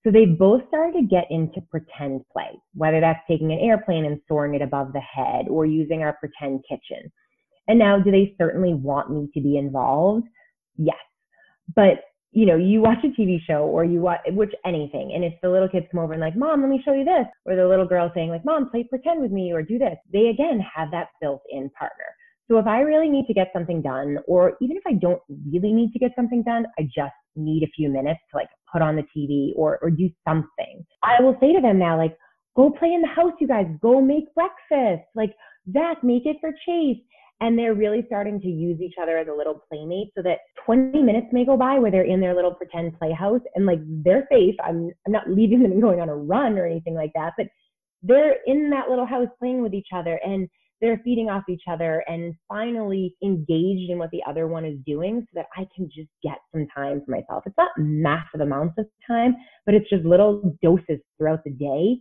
So 0.05 0.12
they 0.12 0.25
both 0.25 0.62
started 0.69 0.93
to 0.99 1.07
get 1.07 1.27
into 1.31 1.61
pretend 1.61 2.23
play, 2.33 2.59
whether 2.75 3.00
that's 3.00 3.21
taking 3.29 3.53
an 3.53 3.59
airplane 3.59 4.05
and 4.05 4.21
soaring 4.29 4.55
it 4.55 4.62
above 4.62 4.93
the 4.93 5.00
head 5.00 5.47
or 5.50 5.67
using 5.67 6.03
our 6.03 6.15
pretend 6.15 6.65
kitchen. 6.69 7.11
And 7.67 7.79
now, 7.79 7.99
do 7.99 8.11
they 8.11 8.35
certainly 8.38 8.73
want 8.73 9.11
me 9.11 9.29
to 9.35 9.41
be 9.41 9.59
involved? 9.59 10.27
Yes. 10.77 10.97
But 11.75 12.00
you 12.33 12.45
know, 12.47 12.57
you 12.57 12.81
watch 12.81 12.99
a 13.05 13.21
TV 13.21 13.39
show 13.47 13.65
or 13.65 13.85
you 13.85 14.01
watch 14.01 14.21
which 14.31 14.53
anything, 14.65 15.13
and 15.15 15.25
if 15.25 15.33
the 15.43 15.49
little 15.49 15.69
kids 15.69 15.87
come 15.91 16.01
over 16.01 16.13
and 16.13 16.21
like, 16.21 16.37
Mom, 16.37 16.61
let 16.61 16.71
me 16.71 16.83
show 16.85 16.93
you 16.93 17.05
this, 17.05 17.27
or 17.47 17.57
the 17.57 17.67
little 17.67 17.87
girl 17.87 18.11
saying 18.15 18.29
like, 18.29 18.45
Mom, 18.45 18.71
play 18.71 18.85
pretend 18.85 19.21
with 19.23 19.33
me 19.33 19.53
or 19.53 19.63
do 19.63 19.79
this, 19.79 19.97
they 20.13 20.27
again 20.27 20.61
have 20.75 20.91
that 20.91 21.09
built-in 21.21 21.71
partner. 21.71 22.05
So 22.51 22.59
if 22.59 22.67
I 22.67 22.81
really 22.81 23.11
need 23.11 23.27
to 23.27 23.35
get 23.35 23.51
something 23.53 23.83
done, 23.83 24.19
or 24.27 24.57
even 24.61 24.77
if 24.77 24.83
I 24.87 24.95
don't 24.95 25.21
really 25.51 25.73
need 25.73 25.93
to 25.93 25.99
get 25.99 26.13
something 26.17 26.43
done, 26.43 26.65
I 26.79 26.83
just 26.83 27.13
need 27.37 27.63
a 27.63 27.71
few 27.77 27.91
minutes 27.91 28.21
to 28.31 28.39
like 28.39 28.49
put 28.73 28.83
on 28.83 28.97
the 28.97 29.05
TV 29.17 29.53
or 29.55 29.79
or 29.83 29.91
do 29.91 30.09
something. 30.27 30.85
I 31.03 31.23
will 31.23 31.37
say 31.41 31.53
to 31.55 31.61
them 31.61 31.79
now, 31.79 31.97
like, 31.99 32.17
go 32.57 32.71
play 32.71 32.93
in 32.93 33.03
the 33.03 33.09
house, 33.09 33.33
you 33.39 33.47
guys, 33.47 33.67
go 33.83 34.01
make 34.01 34.35
breakfast. 34.35 35.07
Like, 35.15 35.35
Zach, 35.73 36.03
make 36.03 36.25
it 36.25 36.37
for 36.41 36.51
Chase 36.67 36.99
and 37.40 37.59
they're 37.59 37.75
really 37.75 38.02
starting 38.07 38.40
to 38.40 38.49
use 38.49 38.80
each 38.80 38.95
other 39.00 39.16
as 39.18 39.28
a 39.28 39.33
little 39.33 39.62
playmate 39.68 40.09
so 40.16 40.23
that 40.23 40.38
20 40.64 41.02
minutes 41.02 41.28
may 41.33 41.45
go 41.45 41.57
by 41.57 41.78
where 41.78 41.90
they're 41.90 42.02
in 42.04 42.21
their 42.21 42.35
little 42.35 42.54
pretend 42.54 42.99
playhouse 42.99 43.40
and 43.54 43.64
like 43.64 43.78
they're 44.04 44.26
safe. 44.30 44.54
I'm, 44.64 44.90
I'm 45.07 45.12
not 45.12 45.30
leaving 45.30 45.62
them 45.62 45.73
and 45.73 45.83
going 45.83 46.00
on 46.00 46.09
a 46.09 46.16
run 46.16 46.59
or 46.59 46.66
anything 46.66 46.95
like 46.95 47.12
that, 47.14 47.35
but 47.37 47.47
they're 48.02 48.37
in 48.47 48.71
that 48.71 48.88
little 48.88 49.07
house 49.07 49.28
playing 49.38 49.62
with 49.62 49.75
each 49.75 49.88
other 49.95 50.21
and 50.25 50.49
they're 50.80 51.00
feeding 51.04 51.28
off 51.28 51.42
each 51.49 51.64
other 51.68 52.04
and 52.07 52.35
finally 52.49 53.14
engaged 53.23 53.90
in 53.90 53.99
what 53.99 54.11
the 54.11 54.23
other 54.28 54.47
one 54.47 54.64
is 54.64 54.78
doing 54.87 55.23
so 55.23 55.40
that 55.40 55.47
I 55.57 55.66
can 55.75 55.88
just 55.92 56.09
get 56.23 56.38
some 56.52 56.66
time 56.75 57.02
for 57.04 57.11
myself. 57.11 57.42
It's 57.47 57.57
not 57.59 57.71
massive 57.76 58.40
amounts 58.40 58.75
of 58.78 58.87
time, 59.07 59.35
but 59.66 59.75
it's 59.75 59.90
just 59.90 60.04
little 60.04 60.57
doses 60.62 61.00
throughout 61.16 61.42
the 61.45 61.50
day 61.50 62.00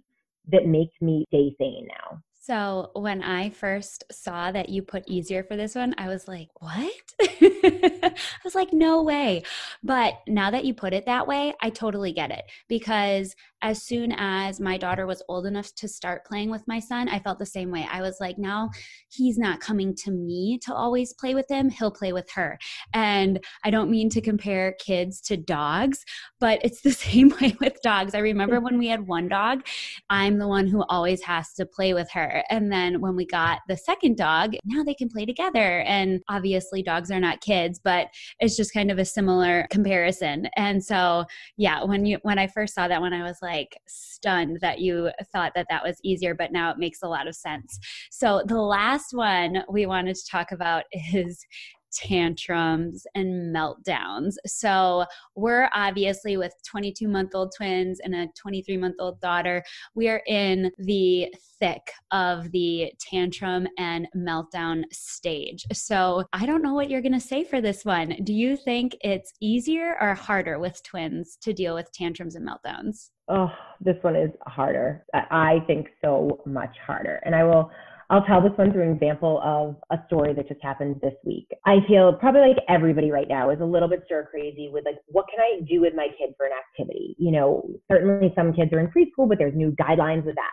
that 0.51 0.67
makes 0.67 0.93
me 1.01 1.25
stay 1.29 1.55
sane 1.59 1.87
now. 1.87 2.21
So 2.47 2.91
when 2.93 3.23
I 3.23 3.49
first 3.49 4.05
saw 4.09 4.53
that 4.53 4.69
you 4.69 4.81
put 4.81 5.03
easier 5.05 5.43
for 5.43 5.57
this 5.57 5.75
one, 5.75 5.93
I 5.97 6.07
was 6.07 6.29
like, 6.29 6.47
what? 6.61 6.93
I 7.21 8.13
was 8.41 8.55
like, 8.55 8.71
no 8.71 9.03
way. 9.03 9.43
But 9.83 10.13
now 10.29 10.49
that 10.51 10.63
you 10.63 10.73
put 10.73 10.93
it 10.93 11.05
that 11.07 11.27
way, 11.27 11.53
I 11.61 11.69
totally 11.69 12.13
get 12.13 12.31
it 12.31 12.45
because 12.69 13.35
as 13.63 13.83
soon 13.83 14.13
as 14.15 14.59
my 14.59 14.77
daughter 14.77 15.07
was 15.07 15.23
old 15.27 15.45
enough 15.45 15.73
to 15.75 15.87
start 15.87 16.25
playing 16.25 16.51
with 16.51 16.67
my 16.67 16.79
son, 16.79 17.09
I 17.09 17.19
felt 17.19 17.39
the 17.39 17.45
same 17.45 17.71
way. 17.71 17.87
I 17.91 18.01
was 18.01 18.17
like, 18.19 18.37
now 18.37 18.69
he's 19.09 19.37
not 19.37 19.59
coming 19.59 19.95
to 20.03 20.11
me 20.11 20.59
to 20.63 20.73
always 20.73 21.13
play 21.13 21.33
with 21.33 21.49
him, 21.49 21.69
he'll 21.69 21.91
play 21.91 22.13
with 22.13 22.29
her. 22.31 22.59
And 22.93 23.43
I 23.63 23.71
don't 23.71 23.89
mean 23.89 24.09
to 24.11 24.21
compare 24.21 24.75
kids 24.79 25.19
to 25.21 25.37
dogs, 25.37 26.05
but 26.39 26.59
it's 26.63 26.81
the 26.81 26.91
same 27.07 27.33
way 27.41 27.55
with 27.59 27.81
dogs. 27.81 28.13
I 28.13 28.19
remember 28.19 28.59
when 28.59 28.77
we 28.77 28.87
had 28.87 29.07
one 29.07 29.27
dog, 29.27 29.65
I'm 30.09 30.37
the 30.37 30.47
one 30.47 30.67
who 30.67 30.83
always 30.83 31.23
has 31.23 31.53
to 31.53 31.65
play 31.65 31.93
with 31.93 32.11
her. 32.11 32.36
And 32.49 32.71
then 32.71 33.01
when 33.01 33.15
we 33.15 33.25
got 33.25 33.59
the 33.67 33.77
second 33.77 34.17
dog, 34.17 34.55
now 34.65 34.83
they 34.83 34.93
can 34.93 35.09
play 35.09 35.25
together. 35.25 35.81
And 35.81 36.21
obviously, 36.29 36.83
dogs 36.83 37.11
are 37.11 37.19
not 37.19 37.41
kids, 37.41 37.79
but 37.83 38.07
it's 38.39 38.55
just 38.55 38.73
kind 38.73 38.91
of 38.91 38.97
a 38.97 39.05
similar 39.05 39.67
comparison. 39.69 40.47
And 40.55 40.83
so, 40.83 41.25
yeah, 41.57 41.83
when 41.83 42.05
you 42.05 42.17
when 42.23 42.39
I 42.39 42.47
first 42.47 42.73
saw 42.73 42.87
that 42.87 43.01
one, 43.01 43.13
I 43.13 43.23
was 43.23 43.37
like, 43.41 43.57
like 43.57 43.81
stunned 43.87 44.59
that 44.61 44.79
you 44.79 45.09
thought 45.31 45.53
that 45.55 45.67
that 45.69 45.83
was 45.83 45.99
easier, 46.03 46.35
but 46.35 46.51
now 46.51 46.71
it 46.71 46.77
makes 46.77 47.01
a 47.01 47.07
lot 47.07 47.27
of 47.27 47.35
sense. 47.35 47.79
So 48.11 48.43
the 48.45 48.61
last 48.61 49.13
one 49.13 49.63
we 49.69 49.85
wanted 49.85 50.15
to 50.15 50.27
talk 50.29 50.51
about 50.51 50.83
is 50.91 51.45
tantrums 51.91 53.05
and 53.15 53.55
meltdowns. 53.55 54.35
So, 54.45 55.05
we're 55.35 55.69
obviously 55.73 56.37
with 56.37 56.53
22 56.65 57.07
month 57.07 57.35
old 57.35 57.53
twins 57.55 57.99
and 57.99 58.15
a 58.15 58.27
23 58.37 58.77
month 58.77 58.95
old 58.99 59.19
daughter. 59.19 59.63
We 59.95 60.09
are 60.09 60.21
in 60.27 60.71
the 60.77 61.33
thick 61.59 61.91
of 62.11 62.51
the 62.51 62.91
tantrum 62.99 63.67
and 63.77 64.07
meltdown 64.15 64.83
stage. 64.91 65.65
So, 65.73 66.23
I 66.33 66.45
don't 66.45 66.63
know 66.63 66.73
what 66.73 66.89
you're 66.89 67.01
going 67.01 67.13
to 67.13 67.19
say 67.19 67.43
for 67.43 67.61
this 67.61 67.85
one. 67.85 68.15
Do 68.23 68.33
you 68.33 68.57
think 68.57 68.95
it's 69.01 69.33
easier 69.41 69.97
or 70.01 70.13
harder 70.13 70.59
with 70.59 70.81
twins 70.83 71.37
to 71.41 71.53
deal 71.53 71.75
with 71.75 71.91
tantrums 71.91 72.35
and 72.35 72.47
meltdowns? 72.47 73.09
Oh, 73.29 73.51
this 73.81 73.97
one 74.01 74.15
is 74.15 74.31
harder. 74.45 75.03
I 75.13 75.61
think 75.67 75.87
so 76.01 76.41
much 76.45 76.75
harder. 76.85 77.19
And 77.25 77.35
I 77.35 77.43
will 77.43 77.69
I'll 78.09 78.23
tell 78.23 78.41
this 78.41 78.53
one 78.55 78.71
through 78.71 78.83
an 78.83 78.93
example 78.93 79.41
of 79.43 79.75
a 79.91 80.01
story 80.07 80.33
that 80.33 80.47
just 80.47 80.61
happened 80.63 80.95
this 81.01 81.13
week. 81.25 81.47
I 81.65 81.79
feel 81.87 82.13
probably 82.13 82.41
like 82.41 82.57
everybody 82.69 83.11
right 83.11 83.27
now 83.27 83.49
is 83.49 83.59
a 83.59 83.65
little 83.65 83.89
bit 83.89 84.03
stir 84.05 84.27
crazy 84.31 84.69
with 84.71 84.85
like, 84.85 84.95
what 85.07 85.25
can 85.29 85.41
I 85.41 85.59
do 85.67 85.81
with 85.81 85.93
my 85.93 86.07
kid 86.17 86.33
for 86.37 86.45
an 86.45 86.53
activity? 86.53 87.15
You 87.19 87.31
know, 87.31 87.69
certainly 87.91 88.31
some 88.33 88.53
kids 88.53 88.71
are 88.71 88.79
in 88.79 88.87
preschool, 88.87 89.27
but 89.27 89.37
there's 89.37 89.55
new 89.55 89.71
guidelines 89.71 90.23
with 90.23 90.35
that. 90.35 90.51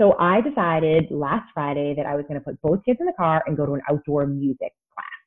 So 0.00 0.16
I 0.18 0.40
decided 0.40 1.06
last 1.10 1.48
Friday 1.54 1.94
that 1.96 2.06
I 2.06 2.16
was 2.16 2.24
going 2.28 2.40
to 2.40 2.44
put 2.44 2.60
both 2.62 2.84
kids 2.84 2.98
in 3.00 3.06
the 3.06 3.12
car 3.12 3.44
and 3.46 3.56
go 3.56 3.64
to 3.64 3.74
an 3.74 3.82
outdoor 3.88 4.26
music 4.26 4.72
class. 4.92 5.18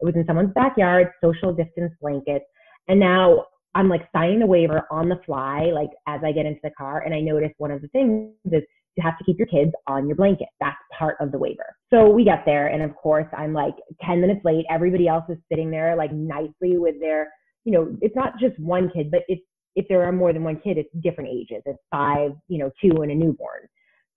It 0.00 0.04
was 0.04 0.14
in 0.16 0.24
someone's 0.26 0.52
backyard, 0.54 1.08
social 1.22 1.52
distance 1.52 1.92
blankets. 2.00 2.44
And 2.88 2.98
now 2.98 3.46
I'm 3.76 3.88
like 3.88 4.08
signing 4.12 4.40
the 4.40 4.46
waiver 4.46 4.82
on 4.90 5.08
the 5.08 5.20
fly, 5.24 5.70
like 5.72 5.90
as 6.08 6.20
I 6.24 6.32
get 6.32 6.46
into 6.46 6.60
the 6.64 6.70
car. 6.76 7.02
And 7.04 7.14
I 7.14 7.20
noticed 7.20 7.54
one 7.58 7.70
of 7.70 7.82
the 7.82 7.88
things 7.88 8.32
is 8.46 8.62
you 8.96 9.02
have 9.02 9.16
to 9.18 9.24
keep 9.24 9.38
your 9.38 9.46
kids 9.46 9.70
on 9.86 10.08
your 10.08 10.16
blanket. 10.16 10.48
That's 10.60 10.76
part 11.00 11.16
of 11.20 11.32
the 11.32 11.38
waiver. 11.38 11.74
So 11.92 12.08
we 12.10 12.24
get 12.24 12.42
there, 12.44 12.68
and 12.68 12.82
of 12.82 12.94
course, 12.94 13.26
I'm 13.36 13.54
like 13.54 13.74
10 14.06 14.20
minutes 14.20 14.42
late. 14.44 14.66
Everybody 14.70 15.08
else 15.08 15.24
is 15.30 15.38
sitting 15.48 15.70
there 15.70 15.96
like 15.96 16.12
nicely 16.12 16.76
with 16.76 17.00
their, 17.00 17.28
you 17.64 17.72
know, 17.72 17.96
it's 18.02 18.14
not 18.14 18.34
just 18.38 18.58
one 18.60 18.90
kid, 18.94 19.10
but 19.10 19.22
it's 19.28 19.42
if 19.76 19.86
there 19.88 20.02
are 20.04 20.12
more 20.12 20.32
than 20.32 20.44
one 20.44 20.60
kid, 20.60 20.76
it's 20.78 20.90
different 21.02 21.30
ages. 21.30 21.62
It's 21.64 21.78
five, 21.90 22.32
you 22.48 22.58
know, 22.58 22.70
two 22.82 23.02
and 23.02 23.10
a 23.10 23.14
newborn. 23.14 23.62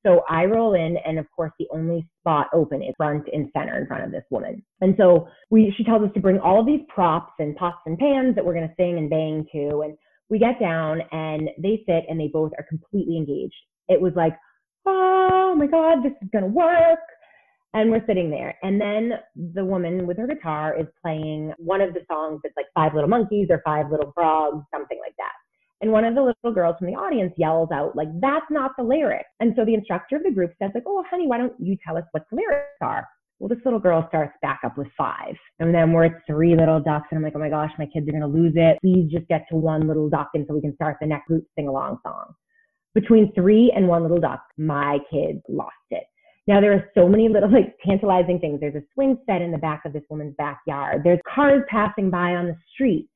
So 0.06 0.24
I 0.30 0.44
roll 0.46 0.74
in, 0.74 0.98
and 1.06 1.18
of 1.18 1.26
course, 1.34 1.52
the 1.58 1.68
only 1.72 2.06
spot 2.20 2.48
open 2.54 2.82
is 2.84 2.94
front 2.98 3.28
and 3.32 3.50
center 3.56 3.80
in 3.80 3.88
front 3.88 4.04
of 4.04 4.12
this 4.12 4.26
woman. 4.30 4.62
And 4.82 4.96
so 4.98 5.28
we, 5.50 5.74
she 5.78 5.84
tells 5.86 6.04
us 6.04 6.14
to 6.16 6.20
bring 6.20 6.40
all 6.40 6.60
of 6.60 6.66
these 6.66 6.82
props 6.94 7.32
and 7.40 7.56
pots 7.56 7.78
and 7.86 7.98
pans 7.98 8.36
that 8.36 8.44
we're 8.44 8.54
going 8.54 8.68
to 8.68 8.76
sing 8.76 8.98
and 8.98 9.10
bang 9.10 9.46
to. 9.54 9.82
And 9.82 9.98
we 10.30 10.40
get 10.40 10.60
down, 10.60 11.02
and 11.12 11.50
they 11.58 11.84
sit, 11.88 12.04
and 12.10 12.20
they 12.20 12.28
both 12.28 12.52
are 12.58 12.66
completely 12.68 13.16
engaged. 13.16 13.56
It 13.88 14.02
was 14.02 14.12
like, 14.16 14.34
oh 14.86 15.56
my 15.58 15.68
God, 15.68 16.04
this 16.04 16.14
is 16.22 16.30
going 16.32 16.44
to 16.44 16.50
work. 16.50 17.00
And 17.76 17.90
we're 17.90 18.06
sitting 18.06 18.30
there. 18.30 18.56
And 18.62 18.80
then 18.80 19.14
the 19.56 19.66
woman 19.66 20.06
with 20.06 20.18
her 20.18 20.28
guitar 20.28 20.80
is 20.80 20.86
playing 21.02 21.54
one 21.58 21.82
of 21.82 21.96
the 21.96 22.02
songs 22.12 22.40
that's 22.44 22.56
like 22.56 22.68
Five 22.76 22.94
Little 22.94 23.10
Monkeys 23.10 23.48
or 23.50 23.64
Five 23.66 23.90
Little 23.90 24.12
Frogs, 24.14 24.64
something 24.72 25.00
like 25.04 25.16
that. 25.18 25.32
And 25.82 25.92
one 25.92 26.06
of 26.06 26.14
the 26.14 26.22
little 26.22 26.54
girls 26.54 26.76
from 26.78 26.88
the 26.88 26.94
audience 26.94 27.34
yells 27.36 27.70
out, 27.74 27.96
like, 27.96 28.08
that's 28.22 28.46
not 28.52 28.72
the 28.78 28.84
lyric. 28.84 29.26
And 29.40 29.54
so 29.58 29.66
the 29.66 29.74
instructor 29.74 30.18
of 30.18 30.24
the 30.24 30.32
group 30.32 30.52
says, 30.62 30.70
like, 30.76 30.84
oh, 30.86 31.04
honey, 31.10 31.28
why 31.28 31.40
don't 31.40 31.54
you 31.60 31.76
tell 31.86 31.98
us 31.98 32.04
what 32.12 32.24
the 32.30 32.38
lyrics 32.38 32.78
are? 32.82 33.08
Well, 33.40 33.50
this 33.50 33.66
little 33.66 33.80
girl 33.80 34.06
starts 34.08 34.34
back 34.44 34.62
up 34.64 34.78
with 34.78 34.88
five. 34.96 35.36
And 35.60 35.74
then 35.74 35.92
we're 35.92 36.06
at 36.06 36.22
three 36.28 36.56
little 36.56 36.80
ducks. 36.80 37.08
And 37.10 37.18
I'm 37.18 37.24
like, 37.24 37.34
oh 37.36 37.40
my 37.40 37.50
gosh, 37.50 37.72
my 37.80 37.88
kids 37.88 38.08
are 38.08 38.12
going 38.12 38.22
to 38.22 38.28
lose 38.28 38.54
it. 38.56 38.78
Please 38.82 39.12
just 39.12 39.28
get 39.28 39.46
to 39.50 39.56
one 39.56 39.88
little 39.88 40.10
duck. 40.10 40.30
And 40.36 40.46
so 40.48 40.54
we 40.54 40.62
can 40.62 40.76
start 40.76 40.98
the 41.02 41.08
next 41.08 41.28
group 41.28 41.44
sing 41.58 41.68
along 41.68 41.98
song 42.04 42.36
between 42.94 43.32
three 43.34 43.72
and 43.76 43.88
one 43.88 44.02
little 44.02 44.20
duck, 44.20 44.44
my 44.58 45.00
kids 45.12 45.42
lost 45.50 45.74
it. 45.92 46.04
Now 46.48 46.60
there 46.60 46.74
are 46.74 46.90
so 46.94 47.08
many 47.08 47.30
little 47.30 47.52
like 47.52 47.76
tantalizing 47.86 48.40
things. 48.40 48.60
There's 48.60 48.76
a 48.76 48.84
swing 48.94 49.18
set 49.26 49.42
in 49.42 49.52
the 49.52 49.58
back 49.58 49.84
of 49.86 49.94
this 49.94 50.04
woman's 50.10 50.36
backyard. 50.38 51.02
There's 51.04 51.20
cars 51.34 51.64
passing 51.70 52.10
by 52.10 52.36
on 52.36 52.48
the 52.48 52.56
street. 52.74 53.08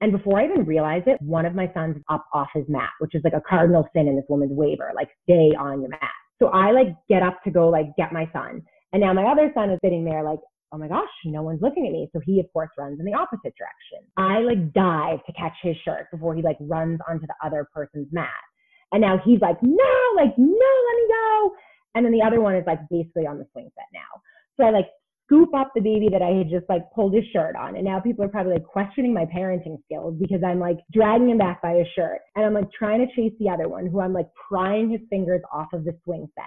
And 0.00 0.12
before 0.12 0.38
I 0.38 0.44
even 0.44 0.64
realize 0.64 1.02
it, 1.06 1.20
one 1.22 1.46
of 1.46 1.54
my 1.54 1.70
sons 1.72 1.96
is 1.96 2.02
up 2.10 2.26
off 2.32 2.48
his 2.54 2.64
mat, 2.68 2.90
which 3.00 3.14
is 3.14 3.22
like 3.24 3.32
a 3.32 3.42
cardinal 3.48 3.88
sin 3.94 4.08
in 4.08 4.14
this 4.14 4.26
woman's 4.28 4.52
waiver, 4.52 4.92
like 4.94 5.08
stay 5.24 5.52
on 5.58 5.80
your 5.80 5.90
mat. 5.90 6.00
So 6.38 6.48
I 6.48 6.70
like 6.70 6.88
get 7.08 7.22
up 7.22 7.42
to 7.44 7.50
go 7.50 7.68
like 7.68 7.86
get 7.96 8.12
my 8.12 8.28
son. 8.32 8.62
And 8.92 9.02
now 9.02 9.12
my 9.12 9.24
other 9.24 9.50
son 9.54 9.70
is 9.70 9.78
sitting 9.82 10.04
there 10.04 10.22
like, 10.22 10.38
oh 10.72 10.78
my 10.78 10.86
gosh, 10.86 11.08
no 11.24 11.42
one's 11.42 11.62
looking 11.62 11.86
at 11.86 11.92
me. 11.92 12.08
So 12.12 12.20
he 12.24 12.40
of 12.40 12.46
course 12.52 12.70
runs 12.78 13.00
in 13.00 13.06
the 13.06 13.14
opposite 13.14 13.54
direction. 13.56 14.06
I 14.16 14.40
like 14.40 14.72
dive 14.74 15.24
to 15.26 15.32
catch 15.32 15.54
his 15.62 15.76
shirt 15.84 16.06
before 16.12 16.34
he 16.34 16.42
like 16.42 16.58
runs 16.60 17.00
onto 17.08 17.26
the 17.26 17.34
other 17.44 17.66
person's 17.72 18.08
mat. 18.12 18.28
And 18.92 19.00
now 19.00 19.20
he's 19.24 19.40
like, 19.40 19.56
no, 19.62 19.94
like, 20.16 20.36
no, 20.38 20.46
let 20.46 20.96
me 20.96 21.06
go. 21.08 21.52
And 21.94 22.04
then 22.04 22.12
the 22.12 22.22
other 22.22 22.40
one 22.40 22.54
is 22.54 22.64
like 22.66 22.80
basically 22.90 23.26
on 23.26 23.38
the 23.38 23.46
swing 23.52 23.70
set 23.74 23.86
now. 23.92 24.20
So 24.56 24.64
I 24.64 24.70
like 24.70 24.86
scoop 25.26 25.54
up 25.54 25.72
the 25.74 25.80
baby 25.80 26.08
that 26.10 26.22
I 26.22 26.30
had 26.30 26.48
just 26.48 26.68
like 26.68 26.82
pulled 26.94 27.14
his 27.14 27.24
shirt 27.32 27.56
on. 27.56 27.76
And 27.76 27.84
now 27.84 28.00
people 28.00 28.24
are 28.24 28.28
probably 28.28 28.54
like 28.54 28.64
questioning 28.64 29.12
my 29.12 29.24
parenting 29.24 29.82
skills 29.84 30.14
because 30.20 30.42
I'm 30.46 30.60
like 30.60 30.78
dragging 30.92 31.30
him 31.30 31.38
back 31.38 31.60
by 31.62 31.74
his 31.74 31.86
shirt. 31.94 32.20
And 32.34 32.44
I'm 32.44 32.54
like 32.54 32.70
trying 32.72 33.06
to 33.06 33.14
chase 33.14 33.32
the 33.40 33.50
other 33.50 33.68
one 33.68 33.86
who 33.86 34.00
I'm 34.00 34.12
like 34.12 34.28
prying 34.48 34.90
his 34.90 35.00
fingers 35.10 35.42
off 35.52 35.68
of 35.72 35.84
the 35.84 35.96
swing 36.04 36.28
set. 36.34 36.44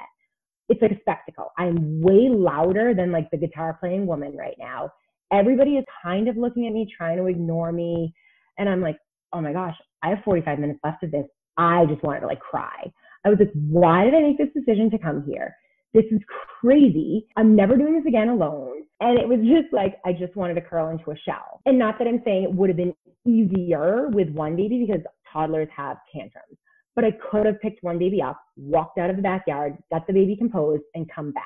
It's 0.69 0.81
like 0.81 0.91
a 0.91 0.99
spectacle. 1.01 1.51
I'm 1.57 2.01
way 2.01 2.29
louder 2.29 2.93
than 2.93 3.11
like 3.11 3.29
the 3.31 3.37
guitar 3.37 3.77
playing 3.79 4.05
woman 4.05 4.35
right 4.37 4.55
now. 4.57 4.91
Everybody 5.31 5.71
is 5.71 5.85
kind 6.01 6.27
of 6.27 6.37
looking 6.37 6.67
at 6.67 6.73
me, 6.73 6.87
trying 6.95 7.17
to 7.17 7.25
ignore 7.25 7.71
me. 7.71 8.13
And 8.57 8.69
I'm 8.69 8.81
like, 8.81 8.97
oh 9.33 9.41
my 9.41 9.51
gosh, 9.51 9.75
I 10.03 10.09
have 10.09 10.19
45 10.23 10.59
minutes 10.59 10.79
left 10.83 11.03
of 11.03 11.11
this. 11.11 11.25
I 11.59 11.85
just 11.85 12.01
wanted 12.03 12.21
to 12.21 12.27
like 12.27 12.39
cry. 12.39 12.91
I 13.25 13.29
was 13.29 13.37
like, 13.37 13.51
why 13.53 14.05
did 14.05 14.15
I 14.15 14.21
make 14.21 14.37
this 14.37 14.47
decision 14.55 14.89
to 14.91 14.97
come 14.97 15.23
here? 15.27 15.55
This 15.93 16.05
is 16.11 16.21
crazy. 16.61 17.27
I'm 17.35 17.55
never 17.55 17.75
doing 17.75 17.95
this 17.95 18.07
again 18.07 18.29
alone. 18.29 18.83
And 19.01 19.19
it 19.19 19.27
was 19.27 19.39
just 19.39 19.73
like, 19.73 19.97
I 20.05 20.13
just 20.13 20.35
wanted 20.35 20.53
to 20.55 20.61
curl 20.61 20.89
into 20.89 21.11
a 21.11 21.17
shell. 21.25 21.61
And 21.65 21.77
not 21.77 21.99
that 21.99 22.07
I'm 22.07 22.21
saying 22.23 22.43
it 22.43 22.53
would 22.53 22.69
have 22.69 22.77
been 22.77 22.93
easier 23.25 24.07
with 24.09 24.29
one 24.29 24.55
baby 24.55 24.85
because 24.85 25.03
toddlers 25.31 25.67
have 25.75 25.97
tantrums, 26.13 26.57
but 26.95 27.03
I 27.03 27.11
could 27.29 27.45
have 27.45 27.59
picked 27.59 27.83
one 27.83 27.99
baby 27.99 28.21
up, 28.21 28.39
walked 28.55 28.97
out 28.97 29.09
of 29.09 29.15
the 29.17 29.21
backyard, 29.21 29.77
got 29.91 30.07
the 30.07 30.13
baby 30.13 30.35
composed, 30.37 30.83
and 30.95 31.09
come 31.13 31.31
back. 31.31 31.43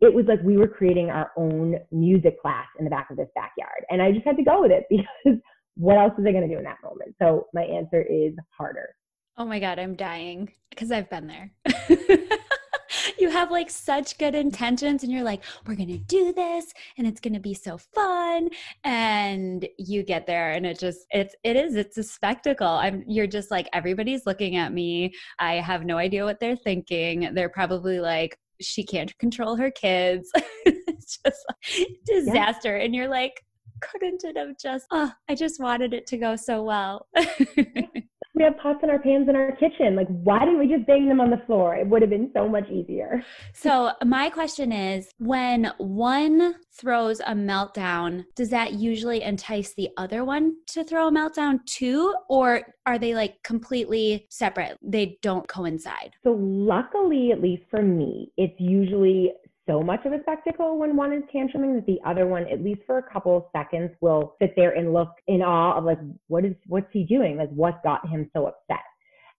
It 0.00 0.12
was 0.12 0.26
like 0.28 0.40
we 0.42 0.56
were 0.56 0.68
creating 0.68 1.10
our 1.10 1.30
own 1.36 1.76
music 1.90 2.40
class 2.40 2.66
in 2.78 2.84
the 2.84 2.90
back 2.90 3.10
of 3.10 3.16
this 3.16 3.28
backyard. 3.34 3.84
And 3.90 4.00
I 4.00 4.12
just 4.12 4.26
had 4.26 4.36
to 4.36 4.44
go 4.44 4.62
with 4.62 4.70
it 4.70 4.84
because 4.90 5.40
what 5.76 5.98
else 5.98 6.12
was 6.16 6.26
I 6.26 6.32
going 6.32 6.48
to 6.48 6.54
do 6.54 6.58
in 6.58 6.64
that 6.64 6.82
moment? 6.82 7.16
So 7.20 7.48
my 7.52 7.62
answer 7.62 8.02
is 8.02 8.34
harder. 8.56 8.94
Oh 9.38 9.44
my 9.44 9.60
God, 9.60 9.78
I'm 9.78 9.94
dying 9.94 10.50
because 10.70 10.90
I've 10.90 11.10
been 11.10 11.26
there. 11.26 11.52
you 13.18 13.30
have 13.30 13.50
like 13.50 13.68
such 13.68 14.16
good 14.16 14.34
intentions 14.34 15.02
and 15.02 15.12
you're 15.12 15.22
like, 15.22 15.42
we're 15.66 15.74
going 15.74 15.88
to 15.88 15.98
do 15.98 16.32
this 16.32 16.72
and 16.96 17.06
it's 17.06 17.20
going 17.20 17.34
to 17.34 17.40
be 17.40 17.52
so 17.52 17.76
fun. 17.76 18.48
And 18.84 19.68
you 19.78 20.02
get 20.02 20.26
there 20.26 20.52
and 20.52 20.64
it 20.64 20.78
just, 20.78 21.06
it's, 21.10 21.34
it 21.44 21.54
is, 21.54 21.76
it's 21.76 21.98
a 21.98 22.02
spectacle. 22.02 22.66
I'm, 22.66 23.04
you're 23.06 23.26
just 23.26 23.50
like, 23.50 23.68
everybody's 23.74 24.24
looking 24.24 24.56
at 24.56 24.72
me. 24.72 25.12
I 25.38 25.54
have 25.54 25.84
no 25.84 25.98
idea 25.98 26.24
what 26.24 26.40
they're 26.40 26.56
thinking. 26.56 27.34
They're 27.34 27.50
probably 27.50 28.00
like, 28.00 28.38
she 28.62 28.84
can't 28.84 29.16
control 29.18 29.54
her 29.56 29.70
kids. 29.70 30.30
it's 30.64 31.18
just 31.24 31.44
like 31.48 31.88
disaster. 32.06 32.78
Yeah. 32.78 32.84
And 32.84 32.94
you're 32.94 33.08
like, 33.08 33.42
couldn't 33.82 34.24
it 34.24 34.38
have 34.38 34.56
just, 34.58 34.86
oh, 34.90 35.12
I 35.28 35.34
just 35.34 35.60
wanted 35.60 35.92
it 35.92 36.06
to 36.06 36.16
go 36.16 36.36
so 36.36 36.62
well. 36.62 37.06
we 38.36 38.44
have 38.44 38.58
pots 38.58 38.80
and 38.82 38.90
our 38.90 38.98
pans 38.98 39.28
in 39.28 39.34
our 39.34 39.52
kitchen. 39.52 39.96
Like, 39.96 40.08
why 40.08 40.40
didn't 40.40 40.58
we 40.58 40.68
just 40.68 40.86
bang 40.86 41.08
them 41.08 41.20
on 41.20 41.30
the 41.30 41.40
floor? 41.46 41.74
It 41.74 41.86
would 41.88 42.02
have 42.02 42.10
been 42.10 42.30
so 42.34 42.46
much 42.46 42.68
easier. 42.70 43.24
So, 43.54 43.92
my 44.04 44.28
question 44.28 44.72
is 44.72 45.08
when 45.18 45.72
one 45.78 46.56
throws 46.70 47.20
a 47.20 47.32
meltdown, 47.32 48.26
does 48.34 48.50
that 48.50 48.74
usually 48.74 49.22
entice 49.22 49.72
the 49.74 49.88
other 49.96 50.22
one 50.22 50.56
to 50.68 50.84
throw 50.84 51.08
a 51.08 51.10
meltdown 51.10 51.64
too? 51.64 52.14
Or 52.28 52.60
are 52.84 52.98
they 52.98 53.14
like 53.14 53.42
completely 53.42 54.26
separate? 54.28 54.78
They 54.82 55.18
don't 55.22 55.48
coincide? 55.48 56.12
So, 56.22 56.36
luckily, 56.38 57.32
at 57.32 57.40
least 57.40 57.62
for 57.70 57.82
me, 57.82 58.32
it's 58.36 58.54
usually 58.58 59.32
so 59.68 59.82
much 59.82 60.04
of 60.04 60.12
a 60.12 60.20
spectacle 60.20 60.78
when 60.78 60.96
one 60.96 61.12
is 61.12 61.22
tantruming 61.34 61.74
that 61.74 61.86
the 61.86 61.98
other 62.06 62.26
one, 62.26 62.46
at 62.52 62.62
least 62.62 62.82
for 62.86 62.98
a 62.98 63.12
couple 63.12 63.36
of 63.36 63.44
seconds, 63.52 63.90
will 64.00 64.34
sit 64.40 64.54
there 64.56 64.72
and 64.72 64.92
look 64.92 65.10
in 65.26 65.42
awe 65.42 65.76
of 65.76 65.84
like, 65.84 65.98
what 66.28 66.44
is, 66.44 66.54
what's 66.66 66.86
he 66.92 67.04
doing? 67.04 67.36
Like, 67.36 67.50
what 67.50 67.82
got 67.82 68.08
him 68.08 68.30
so 68.32 68.46
upset? 68.46 68.84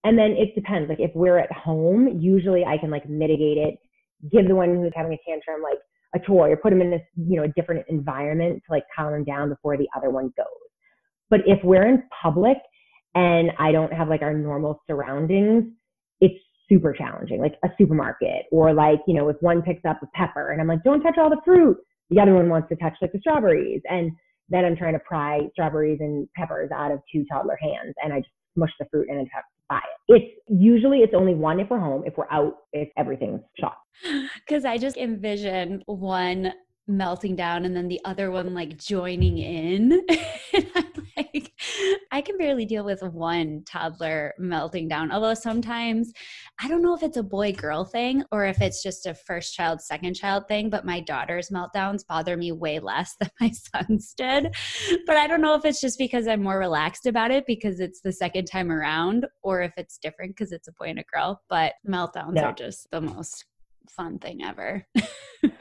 And 0.03 0.17
then 0.17 0.31
it 0.31 0.53
depends. 0.53 0.89
Like, 0.89 0.99
if 0.99 1.11
we're 1.15 1.37
at 1.37 1.51
home, 1.51 2.19
usually 2.19 2.65
I 2.65 2.77
can 2.77 2.91
like 2.91 3.09
mitigate 3.09 3.57
it, 3.57 3.79
give 4.31 4.47
the 4.47 4.55
one 4.55 4.75
who's 4.75 4.91
having 4.95 5.13
a 5.13 5.29
tantrum 5.29 5.61
like 5.61 5.79
a 6.15 6.19
toy 6.25 6.51
or 6.51 6.57
put 6.57 6.73
him 6.73 6.81
in 6.81 6.91
this, 6.91 7.01
you 7.15 7.37
know, 7.37 7.43
a 7.43 7.49
different 7.49 7.85
environment 7.89 8.61
to 8.65 8.71
like 8.71 8.83
calm 8.95 9.13
him 9.13 9.23
down 9.23 9.49
before 9.49 9.77
the 9.77 9.87
other 9.95 10.09
one 10.09 10.33
goes. 10.37 10.45
But 11.29 11.41
if 11.45 11.63
we're 11.63 11.87
in 11.87 12.03
public 12.21 12.57
and 13.15 13.51
I 13.59 13.71
don't 13.71 13.91
have 13.93 14.07
like 14.07 14.21
our 14.21 14.33
normal 14.33 14.81
surroundings, 14.87 15.73
super 16.69 16.93
challenging, 16.93 17.39
like 17.39 17.55
a 17.63 17.69
supermarket, 17.77 18.45
or 18.51 18.73
like, 18.73 18.99
you 19.07 19.13
know, 19.13 19.29
if 19.29 19.37
one 19.41 19.61
picks 19.61 19.85
up 19.85 20.01
a 20.03 20.07
pepper 20.13 20.51
and 20.51 20.61
I'm 20.61 20.67
like, 20.67 20.83
don't 20.83 21.01
touch 21.01 21.17
all 21.17 21.29
the 21.29 21.41
fruit, 21.45 21.77
the 22.09 22.19
other 22.19 22.33
one 22.33 22.49
wants 22.49 22.69
to 22.69 22.75
touch 22.75 22.93
like 23.01 23.11
the 23.11 23.19
strawberries. 23.19 23.81
And 23.89 24.11
then 24.49 24.65
I'm 24.65 24.75
trying 24.75 24.93
to 24.93 24.99
pry 24.99 25.41
strawberries 25.53 25.99
and 25.99 26.27
peppers 26.35 26.69
out 26.73 26.91
of 26.91 26.99
two 27.11 27.25
toddler 27.31 27.57
hands 27.61 27.95
and 28.03 28.13
I 28.13 28.19
just 28.19 28.31
smush 28.55 28.71
the 28.79 28.85
fruit 28.91 29.07
and 29.09 29.17
attempt 29.17 29.31
to 29.33 29.63
buy 29.69 29.77
it. 29.77 30.13
It's 30.13 30.41
usually 30.47 30.99
it's 30.99 31.13
only 31.15 31.35
one 31.35 31.59
if 31.59 31.69
we're 31.69 31.79
home. 31.79 32.03
If 32.05 32.17
we're 32.17 32.31
out, 32.31 32.55
if 32.73 32.89
everything's 32.97 33.41
shot. 33.59 33.77
Because 34.45 34.63
I 34.63 34.77
just 34.77 34.95
envision 34.95 35.83
one 35.87 36.53
melting 36.87 37.35
down 37.35 37.65
and 37.65 37.75
then 37.75 37.87
the 37.87 37.99
other 38.05 38.31
one 38.31 38.53
like 38.53 38.77
joining 38.77 39.37
in. 39.37 40.05
like, 41.17 41.51
I 42.11 42.21
can 42.21 42.37
barely 42.37 42.65
deal 42.65 42.85
with 42.85 43.01
one 43.03 43.63
toddler 43.65 44.33
melting 44.37 44.87
down. 44.87 45.11
Although 45.11 45.33
sometimes 45.33 46.13
I 46.61 46.67
don't 46.67 46.81
know 46.81 46.95
if 46.95 47.03
it's 47.03 47.17
a 47.17 47.23
boy 47.23 47.51
girl 47.51 47.83
thing 47.83 48.23
or 48.31 48.45
if 48.45 48.61
it's 48.61 48.81
just 48.81 49.05
a 49.05 49.13
first 49.13 49.53
child, 49.53 49.81
second 49.81 50.15
child 50.15 50.47
thing, 50.47 50.69
but 50.69 50.85
my 50.85 51.01
daughter's 51.01 51.49
meltdowns 51.49 52.07
bother 52.07 52.37
me 52.37 52.51
way 52.51 52.79
less 52.79 53.15
than 53.19 53.29
my 53.41 53.51
son's 53.75 54.13
did. 54.13 54.55
But 55.05 55.17
I 55.17 55.27
don't 55.27 55.41
know 55.41 55.55
if 55.55 55.65
it's 55.65 55.81
just 55.81 55.97
because 55.97 56.27
I'm 56.27 56.43
more 56.43 56.59
relaxed 56.59 57.05
about 57.05 57.31
it 57.31 57.45
because 57.45 57.79
it's 57.79 58.01
the 58.01 58.13
second 58.13 58.45
time 58.45 58.71
around 58.71 59.25
or 59.43 59.61
if 59.61 59.73
it's 59.77 59.97
different 59.97 60.35
because 60.35 60.51
it's 60.51 60.67
a 60.67 60.73
boy 60.73 60.85
and 60.85 60.99
a 60.99 61.03
girl. 61.13 61.41
But 61.49 61.73
meltdowns 61.87 62.35
yeah. 62.35 62.45
are 62.45 62.53
just 62.53 62.89
the 62.91 63.01
most 63.01 63.45
fun 63.89 64.19
thing 64.19 64.43
ever. 64.43 64.85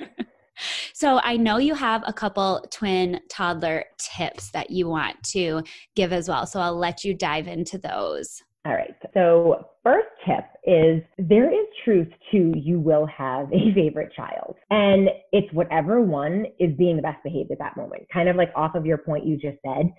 So 0.99 1.21
I 1.23 1.37
know 1.37 1.59
you 1.59 1.75
have 1.75 2.03
a 2.07 2.13
couple 2.15 2.65
twin 2.71 3.21
toddler 3.29 3.85
tips 3.99 4.51
that 4.53 4.71
you 4.71 4.89
want 4.89 5.23
to 5.25 5.63
give 5.95 6.11
as 6.11 6.27
well. 6.27 6.47
So 6.47 6.59
I'll 6.59 6.79
let 6.79 7.05
you 7.05 7.13
dive 7.13 7.49
into 7.49 7.77
those. 7.77 8.43
All 8.65 8.73
right. 8.73 8.95
So, 9.13 9.67
first 9.85 10.09
tip 10.25 10.47
is 10.65 11.03
there 11.19 11.53
is 11.53 11.67
truth 11.85 12.09
to 12.33 12.55
you 12.57 12.81
will 12.81 13.05
have 13.15 13.53
a 13.53 13.75
favorite 13.75 14.11
child. 14.17 14.57
And 14.71 15.11
it's 15.33 15.53
whatever 15.53 16.01
one 16.01 16.47
is 16.59 16.75
being 16.79 16.97
the 16.97 17.03
best 17.03 17.23
behaved 17.23 17.51
at 17.51 17.59
that 17.59 17.77
moment, 17.77 18.05
kind 18.11 18.31
of 18.31 18.37
like 18.37 18.51
off 18.57 18.75
of 18.75 18.87
your 18.87 18.97
point 18.97 19.27
you 19.27 19.37
just 19.37 19.59
said. 19.67 19.93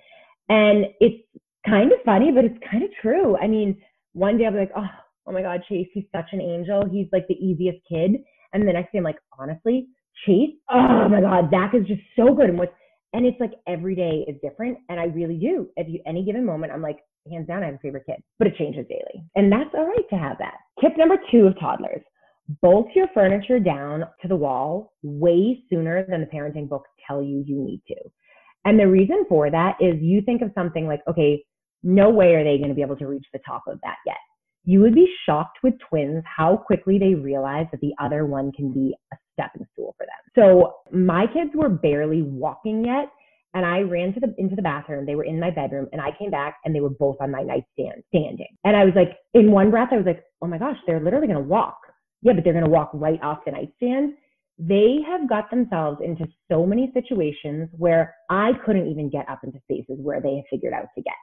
And 0.49 0.88
it's 0.99 1.23
kind 1.67 1.91
of 1.91 1.99
funny, 2.05 2.31
but 2.31 2.43
it's 2.43 2.57
kind 2.71 2.83
of 2.83 2.89
true. 3.03 3.38
I 3.38 3.45
mean, 3.45 3.79
one 4.13 4.39
day 4.39 4.47
I'll 4.47 4.51
be 4.51 4.57
like, 4.57 4.71
oh, 4.75 4.89
oh 5.27 5.31
my 5.31 5.43
God, 5.43 5.62
Chase, 5.69 5.89
he's 5.93 6.05
such 6.12 6.29
an 6.31 6.41
angel. 6.41 6.89
He's 6.91 7.07
like 7.13 7.27
the 7.27 7.36
easiest 7.36 7.77
kid. 7.88 8.15
And 8.51 8.67
the 8.67 8.73
next 8.73 8.91
day 8.91 8.97
I'm 8.97 9.03
like, 9.03 9.19
honestly, 9.38 9.89
Chase, 10.25 10.56
oh 10.69 11.10
my 11.10 11.21
God, 11.21 11.49
Zach 11.51 11.73
is 11.73 11.86
just 11.88 12.01
so 12.15 12.34
good. 12.34 12.49
And 12.49 12.58
what's 12.58 12.73
and 13.13 13.25
it's 13.25 13.39
like 13.39 13.53
every 13.67 13.95
day 13.95 14.25
is 14.27 14.36
different. 14.43 14.77
And 14.89 14.99
I 14.99 15.06
really 15.06 15.38
do. 15.38 15.69
At 15.77 15.86
any 16.06 16.25
given 16.25 16.45
moment, 16.45 16.73
I'm 16.73 16.82
like, 16.82 16.97
hands 17.32 17.47
down, 17.47 17.63
I 17.63 17.67
have 17.67 17.75
a 17.75 17.80
favorite 17.80 18.06
kid, 18.06 18.21
but 18.38 18.47
it 18.47 18.58
changes 18.58 18.86
daily. 18.89 19.23
And 19.36 19.51
that's 19.51 19.69
all 19.73 19.88
right 19.88 20.10
to 20.10 20.17
have 20.17 20.38
that. 20.39 20.56
Tip 20.82 20.97
number 20.97 21.15
two 21.32 21.47
of 21.47 21.60
toddlers 21.60 22.01
bolt 22.62 22.88
your 22.95 23.08
furniture 23.13 23.60
down 23.60 24.06
to 24.21 24.27
the 24.27 24.36
wall 24.36 24.93
way 25.03 25.62
sooner 25.69 26.06
than 26.08 26.21
the 26.21 26.27
parenting 26.27 26.69
books 26.69 26.89
tell 27.06 27.21
you 27.21 27.43
you 27.45 27.62
need 27.62 27.82
to. 27.88 27.95
And 28.65 28.80
the 28.80 28.88
reason 28.88 29.25
for 29.27 29.49
that 29.49 29.75
is 29.80 29.95
you 30.01 30.21
think 30.21 30.41
of 30.41 30.51
something 30.56 30.88
like, 30.88 31.01
okay, 31.10 31.43
no 31.84 32.10
way 32.10 32.36
are 32.36 32.43
they 32.43 32.58
going 32.58 32.69
to 32.69 32.75
be 32.75 32.82
able 32.82 32.97
to 32.97 33.08
reach 33.08 33.25
the 33.34 33.39
top 33.45 33.63
of 33.67 33.80
that 33.84 33.95
yet. 34.06 34.17
You 34.63 34.82
would 34.82 34.95
be 34.95 35.08
shocked 35.25 35.60
with 35.63 35.75
twins 35.89 36.23
how 36.25 36.58
quickly 36.58 36.99
they 36.99 37.15
realize 37.15 37.67
that 37.71 37.80
the 37.82 37.93
other 38.01 38.25
one 38.25 38.51
can 38.51 38.73
be 38.73 38.95
a 39.13 39.15
stepping 39.38 39.67
stool 39.73 39.95
for 39.97 40.06
them. 40.06 40.32
So 40.36 40.78
my 40.91 41.26
kids 41.28 41.52
were 41.54 41.69
barely 41.69 42.21
walking 42.23 42.86
yet. 42.86 43.10
And 43.54 43.65
I 43.65 43.80
ran 43.80 44.13
to 44.13 44.19
the 44.19 44.36
into 44.38 44.56
the 44.56 44.62
bathroom. 44.62 45.06
They 45.06 45.15
were 45.15 45.23
in 45.23 45.39
my 45.39 45.50
bedroom, 45.50 45.88
and 45.91 46.02
I 46.02 46.10
came 46.19 46.30
back, 46.30 46.58
and 46.63 46.76
they 46.76 46.82
were 46.82 46.91
both 46.91 47.15
on 47.21 47.32
my 47.32 47.41
nightstand 47.41 48.04
standing. 48.10 48.56
And 48.65 48.76
I 48.76 48.84
was 48.84 48.93
like, 48.95 49.17
in 49.34 49.52
one 49.52 49.71
breath, 49.71 49.89
I 49.91 49.97
was 49.97 50.06
like, 50.06 50.23
"Oh 50.41 50.47
my 50.47 50.60
gosh, 50.60 50.76
they're 50.86 51.00
literally 51.00 51.28
going 51.28 51.41
to 51.41 51.50
walk." 51.50 51.80
Yeah, 52.21 52.34
but 52.34 52.43
they're 52.43 52.54
going 52.54 52.65
to 52.65 52.69
walk 52.69 52.91
right 52.93 53.19
off 53.23 53.39
the 53.45 53.54
nightstand. 53.54 54.13
They 54.60 55.00
have 55.08 55.30
got 55.30 55.50
themselves 55.50 56.02
into 56.04 56.26
so 56.52 56.65
many 56.65 56.91
situations 56.93 57.69
where 57.71 58.15
I 58.30 58.52
couldn't 58.65 58.88
even 58.88 59.10
get 59.10 59.28
up 59.30 59.39
into 59.43 59.60
spaces 59.63 59.97
where 60.00 60.19
they 60.19 60.36
have 60.36 60.45
figured 60.52 60.73
out 60.73 60.88
to 60.95 61.02
get. 61.02 61.13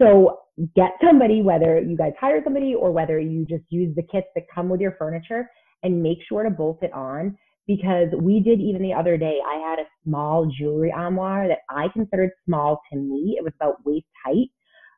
So 0.00 0.40
get 0.74 0.92
somebody, 1.04 1.42
whether 1.42 1.80
you 1.80 1.96
guys 1.96 2.12
hire 2.20 2.42
somebody 2.44 2.74
or 2.74 2.92
whether 2.92 3.18
you 3.18 3.46
just 3.46 3.64
use 3.70 3.94
the 3.96 4.02
kits 4.02 4.26
that 4.34 4.44
come 4.54 4.68
with 4.68 4.80
your 4.80 4.94
furniture 4.98 5.48
and 5.82 6.02
make 6.02 6.18
sure 6.28 6.42
to 6.42 6.50
bolt 6.50 6.78
it 6.82 6.92
on 6.92 7.36
because 7.66 8.08
we 8.20 8.40
did 8.40 8.60
even 8.60 8.82
the 8.82 8.92
other 8.92 9.16
day, 9.16 9.38
I 9.44 9.56
had 9.56 9.78
a 9.80 9.88
small 10.04 10.46
jewelry 10.58 10.92
armoire 10.92 11.48
that 11.48 11.58
I 11.68 11.88
considered 11.92 12.30
small 12.44 12.80
to 12.92 12.98
me. 12.98 13.36
It 13.38 13.42
was 13.42 13.52
about 13.60 13.84
waist 13.84 14.06
height, 14.24 14.50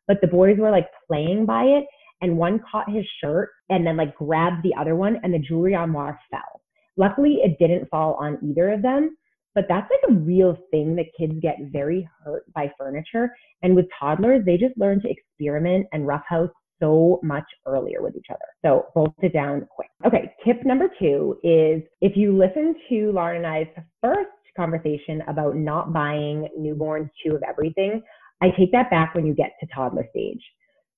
but 0.07 0.21
the 0.21 0.27
boys 0.27 0.59
were 0.59 0.71
like 0.71 0.89
playing 1.07 1.47
by 1.47 1.65
it 1.65 1.85
and 2.21 2.37
one 2.37 2.61
caught 2.71 2.91
his 2.91 3.07
shirt 3.23 3.51
and 3.71 3.87
then 3.87 3.97
like 3.97 4.15
grabbed 4.17 4.63
the 4.63 4.75
other 4.79 4.97
one 4.97 5.19
and 5.23 5.33
the 5.33 5.39
jewelry 5.39 5.75
armoire 5.75 6.19
fell. 6.31 6.61
Luckily, 6.97 7.39
it 7.43 7.59
didn't 7.59 7.89
fall 7.89 8.15
on 8.15 8.39
either 8.43 8.71
of 8.71 8.83
them, 8.83 9.17
but 9.55 9.67
that's 9.69 9.91
like 9.91 10.11
a 10.11 10.21
real 10.21 10.57
thing 10.71 10.97
that 10.97 11.07
kids 11.19 11.35
get 11.41 11.57
very 11.73 12.09
hurt 12.25 12.45
by 12.53 12.71
furniture. 12.77 13.31
And 13.63 13.75
with 13.75 13.87
toddlers, 13.99 14.45
they 14.45 14.57
just 14.57 14.77
learn 14.77 15.01
to 15.03 15.09
experiment 15.11 15.87
and 15.93 16.07
roughhouse 16.07 16.51
so 16.81 17.21
much 17.23 17.45
earlier 17.67 18.03
with 18.03 18.17
each 18.17 18.27
other. 18.31 18.45
So 18.65 18.87
both 18.95 19.13
sit 19.21 19.33
down 19.33 19.67
quick. 19.75 19.89
Okay, 20.07 20.33
tip 20.47 20.65
number 20.65 20.89
two 20.99 21.39
is 21.43 21.83
if 22.01 22.17
you 22.17 22.37
listen 22.37 22.75
to 22.89 23.13
Lauren 23.13 23.45
and 23.45 23.47
I's 23.47 23.67
first 24.03 24.31
conversation 24.57 25.23
about 25.29 25.57
not 25.57 25.93
buying 25.93 26.49
newborns 26.59 27.11
two 27.25 27.35
of 27.35 27.43
everything, 27.49 28.03
I 28.43 28.51
take 28.57 28.73
that 28.73 28.91
back 28.91 29.15
when 29.15 29.27
you 29.27 29.35
get 29.35 29.53
to 29.61 29.67
toddler 29.75 30.07
stage. 30.11 30.43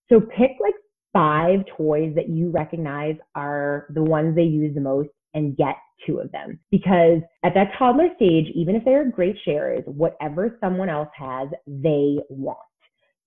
So 0.08 0.20
pick 0.20 0.52
like 0.60 0.74
five 1.12 1.60
toys 1.76 2.12
that 2.14 2.28
you 2.28 2.50
recognize 2.50 3.16
are 3.34 3.86
the 3.94 4.02
ones 4.02 4.34
they 4.36 4.42
use 4.42 4.74
the 4.74 4.80
most 4.80 5.08
and 5.34 5.56
get 5.56 5.76
two 6.06 6.18
of 6.18 6.30
them. 6.32 6.58
Because 6.70 7.20
at 7.44 7.54
that 7.54 7.72
toddler 7.78 8.08
stage, 8.16 8.46
even 8.54 8.74
if 8.74 8.84
they're 8.84 9.10
great 9.10 9.36
sharers, 9.44 9.82
whatever 9.86 10.56
someone 10.60 10.88
else 10.88 11.08
has, 11.16 11.48
they 11.66 12.18
want. 12.28 12.58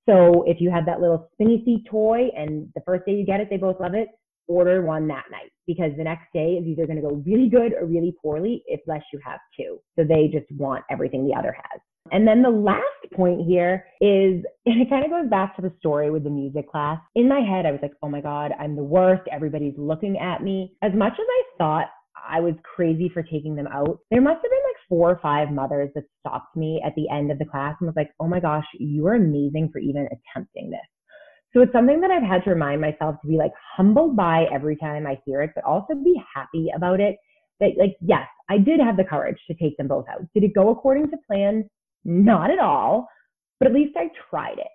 So 0.08 0.44
if 0.48 0.60
you 0.60 0.70
have 0.70 0.86
that 0.86 1.00
little 1.00 1.30
spinny 1.34 1.62
seat 1.66 1.86
toy 1.90 2.28
and 2.36 2.70
the 2.76 2.82
first 2.86 3.06
day 3.06 3.14
you 3.14 3.26
get 3.26 3.40
it, 3.40 3.48
they 3.50 3.58
both 3.58 3.80
love 3.80 3.94
it, 3.94 4.10
order 4.48 4.86
one 4.86 5.08
that 5.08 5.26
night 5.32 5.52
because 5.66 5.92
the 5.98 6.04
next 6.04 6.26
day 6.34 6.60
is 6.60 6.66
either 6.68 6.86
going 6.86 7.02
to 7.02 7.02
go 7.02 7.24
really 7.26 7.50
good 7.50 7.74
or 7.74 7.86
really 7.86 8.14
poorly 8.22 8.64
if 8.68 8.82
less 8.88 9.02
you 9.14 9.20
have 9.26 9.40
two. 9.58 9.80
So 9.98 10.04
they 10.04 10.28
just 10.28 10.52
want 10.52 10.84
everything 10.92 11.26
the 11.26 11.38
other 11.38 11.54
has. 11.54 11.82
And 12.12 12.28
then 12.28 12.42
the 12.42 12.50
last 12.50 12.84
point 13.14 13.48
here 13.48 13.86
is, 14.02 14.44
and 14.66 14.82
it 14.82 14.90
kind 14.90 15.06
of 15.06 15.12
goes 15.12 15.30
back 15.30 15.56
to 15.56 15.62
the 15.62 15.74
story 15.80 16.12
with 16.12 16.24
the 16.24 16.30
music 16.30 16.70
class. 16.70 17.00
In 17.16 17.30
my 17.30 17.40
head, 17.40 17.66
I 17.66 17.72
was 17.72 17.80
like, 17.82 17.94
oh 18.02 18.10
my 18.10 18.22
God, 18.22 18.52
I'm 18.60 18.76
the 18.76 18.84
worst. 18.84 19.24
Everybody's 19.32 19.76
looking 19.78 20.18
at 20.18 20.44
me. 20.44 20.74
As 20.82 20.92
much 20.94 21.14
as 21.14 21.20
I 21.20 21.44
thought 21.58 21.88
I 22.28 22.40
was 22.40 22.54
crazy 22.64 23.10
for 23.10 23.24
taking 23.24 23.56
them 23.56 23.68
out, 23.68 24.00
there 24.12 24.22
must 24.22 24.36
have 24.36 24.52
been 24.52 24.60
like 24.66 24.88
four 24.90 25.12
or 25.12 25.20
five 25.22 25.52
mothers 25.52 25.90
that 25.96 26.04
stopped 26.20 26.56
me 26.56 26.82
at 26.86 26.94
the 26.96 27.10
end 27.10 27.32
of 27.32 27.40
the 27.40 27.46
class 27.46 27.76
and 27.80 27.88
was 27.88 27.96
like, 27.96 28.12
oh 28.20 28.28
my 28.28 28.40
gosh, 28.40 28.66
you 28.80 29.08
are 29.08 29.16
amazing 29.16 29.70
for 29.72 29.80
even 29.80 30.08
attempting 30.08 30.70
this. 30.70 30.80
So 31.54 31.62
it's 31.62 31.72
something 31.72 32.02
that 32.02 32.12
I've 32.12 32.24
had 32.24 32.44
to 32.46 32.50
remind 32.50 32.82
myself 32.82 33.16
to 33.22 33.28
be 33.28 33.38
like 33.38 33.52
humbled 33.76 34.16
by 34.16 34.46
every 34.52 34.76
time 34.76 35.06
I 35.06 35.20
hear 35.26 35.42
it, 35.44 35.52
but 35.54 35.64
also 35.64 35.94
be 35.94 36.20
happy 36.36 36.68
about 36.76 37.00
it. 37.00 37.16
That 37.60 37.72
like, 37.78 37.96
yes, 38.02 38.28
I 38.50 38.58
did 38.58 38.80
have 38.80 38.98
the 38.98 39.04
courage 39.04 39.38
to 39.48 39.54
take 39.54 39.78
them 39.78 39.88
both 39.88 40.06
out. 40.10 40.22
Did 40.34 40.44
it 40.44 40.56
go 40.56 40.70
according 40.70 41.12
to 41.12 41.18
plan? 41.28 41.70
Not 42.04 42.50
at 42.50 42.60
all, 42.60 43.08
but 43.60 43.68
at 43.68 43.74
least 43.74 43.96
I 43.96 44.10
tried 44.30 44.58
it. 44.58 44.68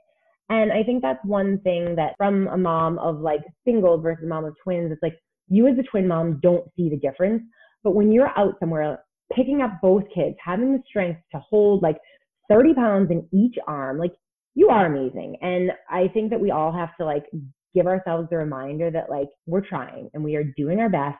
And 0.49 0.73
I 0.73 0.83
think 0.83 1.03
that's 1.03 1.23
one 1.25 1.61
thing 1.61 1.97
that 1.97 2.15
from 2.17 2.47
a 2.49 2.57
mom 2.57 2.99
of 2.99 3.21
like 3.21 3.43
single 3.65 3.99
versus 3.99 4.25
a 4.25 4.29
mom 4.29 4.45
of 4.45 4.55
twins, 4.63 4.93
it's 4.93 5.03
like 5.03 5.19
you 5.49 5.67
as 5.67 5.79
a 5.79 5.83
twin 5.83 6.09
mom 6.09 6.41
don't 6.43 6.65
see 6.77 6.89
the 6.89 6.97
difference. 6.97 7.43
But 7.85 7.95
when 7.95 8.13
you're 8.13 8.37
out 8.39 8.55
somewhere 8.61 9.01
picking 9.35 9.63
up 9.63 9.81
both 9.83 10.05
kids, 10.15 10.37
having 10.45 10.73
the 10.73 10.83
strength 10.89 11.21
to 11.33 11.41
hold 11.41 11.83
like 11.83 11.99
30 12.49 12.75
pounds 12.75 13.11
in 13.11 13.29
each 13.33 13.57
arm, 13.67 13.99
like 13.99 14.13
you 14.55 14.69
are 14.69 14.87
amazing. 14.87 15.37
And 15.43 15.71
I 15.91 16.09
think 16.09 16.31
that 16.31 16.41
we 16.41 16.51
all 16.51 16.73
have 16.73 16.97
to 16.99 17.05
like 17.05 17.25
give 17.75 17.87
ourselves 17.87 18.29
the 18.31 18.37
reminder 18.37 18.91
that 18.91 19.11
like 19.11 19.29
we're 19.47 19.67
trying 19.67 20.11
and 20.15 20.25
we 20.25 20.37
are 20.37 20.45
doing 20.57 20.81
our 20.81 20.89
best. 20.89 21.19